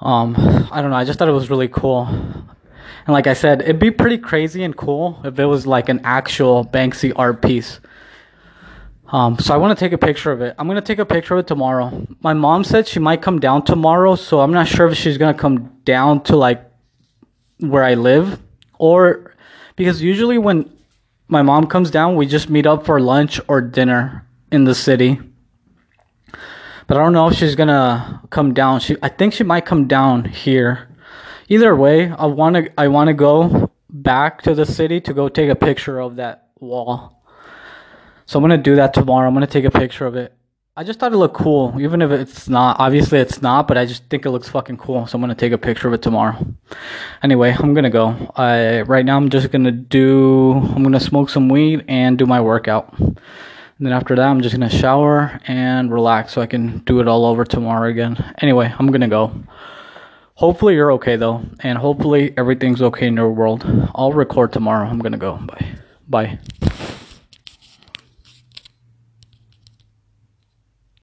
Um, 0.00 0.34
I 0.70 0.80
don't 0.80 0.90
know. 0.90 0.96
I 0.96 1.04
just 1.04 1.18
thought 1.18 1.28
it 1.28 1.32
was 1.32 1.50
really 1.50 1.68
cool. 1.68 2.06
And 2.06 3.12
like 3.12 3.26
I 3.26 3.34
said, 3.34 3.62
it'd 3.62 3.78
be 3.78 3.90
pretty 3.90 4.18
crazy 4.18 4.64
and 4.64 4.76
cool 4.76 5.20
if 5.24 5.38
it 5.38 5.46
was 5.46 5.66
like 5.66 5.88
an 5.88 6.00
actual 6.04 6.64
Banksy 6.64 7.12
art 7.14 7.40
piece. 7.42 7.80
Um, 9.08 9.38
so 9.38 9.54
I 9.54 9.56
want 9.56 9.78
to 9.78 9.84
take 9.84 9.92
a 9.92 9.98
picture 9.98 10.32
of 10.32 10.40
it. 10.40 10.54
I'm 10.58 10.66
gonna 10.66 10.80
take 10.80 10.98
a 10.98 11.06
picture 11.06 11.34
of 11.34 11.40
it 11.40 11.46
tomorrow. 11.46 12.06
My 12.20 12.32
mom 12.32 12.64
said 12.64 12.88
she 12.88 12.98
might 12.98 13.22
come 13.22 13.38
down 13.38 13.64
tomorrow, 13.64 14.16
so 14.16 14.40
I'm 14.40 14.52
not 14.52 14.66
sure 14.66 14.88
if 14.88 14.96
she's 14.96 15.16
gonna 15.16 15.38
come 15.38 15.78
down 15.84 16.22
to 16.24 16.36
like 16.36 16.64
where 17.60 17.84
I 17.84 17.94
live 17.94 18.40
or 18.78 19.34
because 19.76 20.02
usually 20.02 20.38
when 20.38 20.70
my 21.28 21.42
mom 21.42 21.66
comes 21.66 21.90
down, 21.90 22.16
we 22.16 22.26
just 22.26 22.50
meet 22.50 22.66
up 22.66 22.84
for 22.84 23.00
lunch 23.00 23.40
or 23.48 23.60
dinner 23.60 24.26
in 24.50 24.64
the 24.64 24.74
city. 24.74 25.20
But 26.86 26.96
I 26.96 27.02
don't 27.02 27.12
know 27.12 27.28
if 27.28 27.34
she's 27.34 27.54
gonna 27.54 28.22
come 28.30 28.54
down. 28.54 28.80
She, 28.80 28.96
I 29.02 29.08
think 29.08 29.32
she 29.32 29.44
might 29.44 29.66
come 29.66 29.86
down 29.86 30.24
here. 30.24 30.88
Either 31.48 31.74
way, 31.74 32.10
I 32.10 32.26
wanna, 32.26 32.68
I 32.78 32.88
wanna 32.88 33.14
go 33.14 33.70
back 33.90 34.42
to 34.42 34.54
the 34.54 34.66
city 34.66 35.00
to 35.02 35.14
go 35.14 35.28
take 35.28 35.50
a 35.50 35.56
picture 35.56 36.00
of 36.00 36.16
that 36.16 36.48
wall. 36.60 37.15
So 38.26 38.38
I'm 38.38 38.42
gonna 38.42 38.58
do 38.58 38.76
that 38.76 38.92
tomorrow. 38.92 39.26
I'm 39.26 39.34
gonna 39.34 39.46
take 39.46 39.64
a 39.64 39.70
picture 39.70 40.06
of 40.06 40.16
it. 40.16 40.32
I 40.78 40.84
just 40.84 40.98
thought 40.98 41.12
it 41.12 41.16
looked 41.16 41.36
cool, 41.36 41.74
even 41.80 42.02
if 42.02 42.10
it's 42.10 42.50
not. 42.50 42.78
Obviously, 42.78 43.18
it's 43.18 43.40
not, 43.40 43.66
but 43.66 43.78
I 43.78 43.86
just 43.86 44.04
think 44.10 44.26
it 44.26 44.30
looks 44.30 44.48
fucking 44.48 44.76
cool. 44.76 45.06
So 45.06 45.16
I'm 45.16 45.22
gonna 45.22 45.34
take 45.34 45.52
a 45.52 45.58
picture 45.58 45.88
of 45.88 45.94
it 45.94 46.02
tomorrow. 46.02 46.36
Anyway, 47.22 47.56
I'm 47.58 47.72
gonna 47.72 47.88
go. 47.88 48.30
I 48.36 48.82
right 48.82 49.04
now 49.04 49.16
I'm 49.16 49.30
just 49.30 49.50
gonna 49.50 49.72
do. 49.72 50.52
I'm 50.52 50.82
gonna 50.82 51.00
smoke 51.00 51.30
some 51.30 51.48
weed 51.48 51.84
and 51.88 52.18
do 52.18 52.26
my 52.26 52.40
workout. 52.42 52.92
And 52.98 53.16
then 53.78 53.92
after 53.92 54.16
that, 54.16 54.26
I'm 54.28 54.42
just 54.42 54.54
gonna 54.54 54.68
shower 54.68 55.40
and 55.46 55.90
relax 55.92 56.34
so 56.34 56.42
I 56.42 56.46
can 56.46 56.80
do 56.80 57.00
it 57.00 57.08
all 57.08 57.24
over 57.24 57.44
tomorrow 57.44 57.88
again. 57.88 58.34
Anyway, 58.42 58.74
I'm 58.78 58.90
gonna 58.90 59.08
go. 59.08 59.32
Hopefully 60.34 60.74
you're 60.74 60.92
okay 60.92 61.16
though, 61.16 61.42
and 61.60 61.78
hopefully 61.78 62.34
everything's 62.36 62.82
okay 62.82 63.06
in 63.06 63.16
your 63.16 63.30
world. 63.30 63.64
I'll 63.94 64.12
record 64.12 64.52
tomorrow. 64.52 64.86
I'm 64.86 64.98
gonna 64.98 65.16
go. 65.16 65.36
Bye. 65.36 65.76
Bye. 66.08 66.38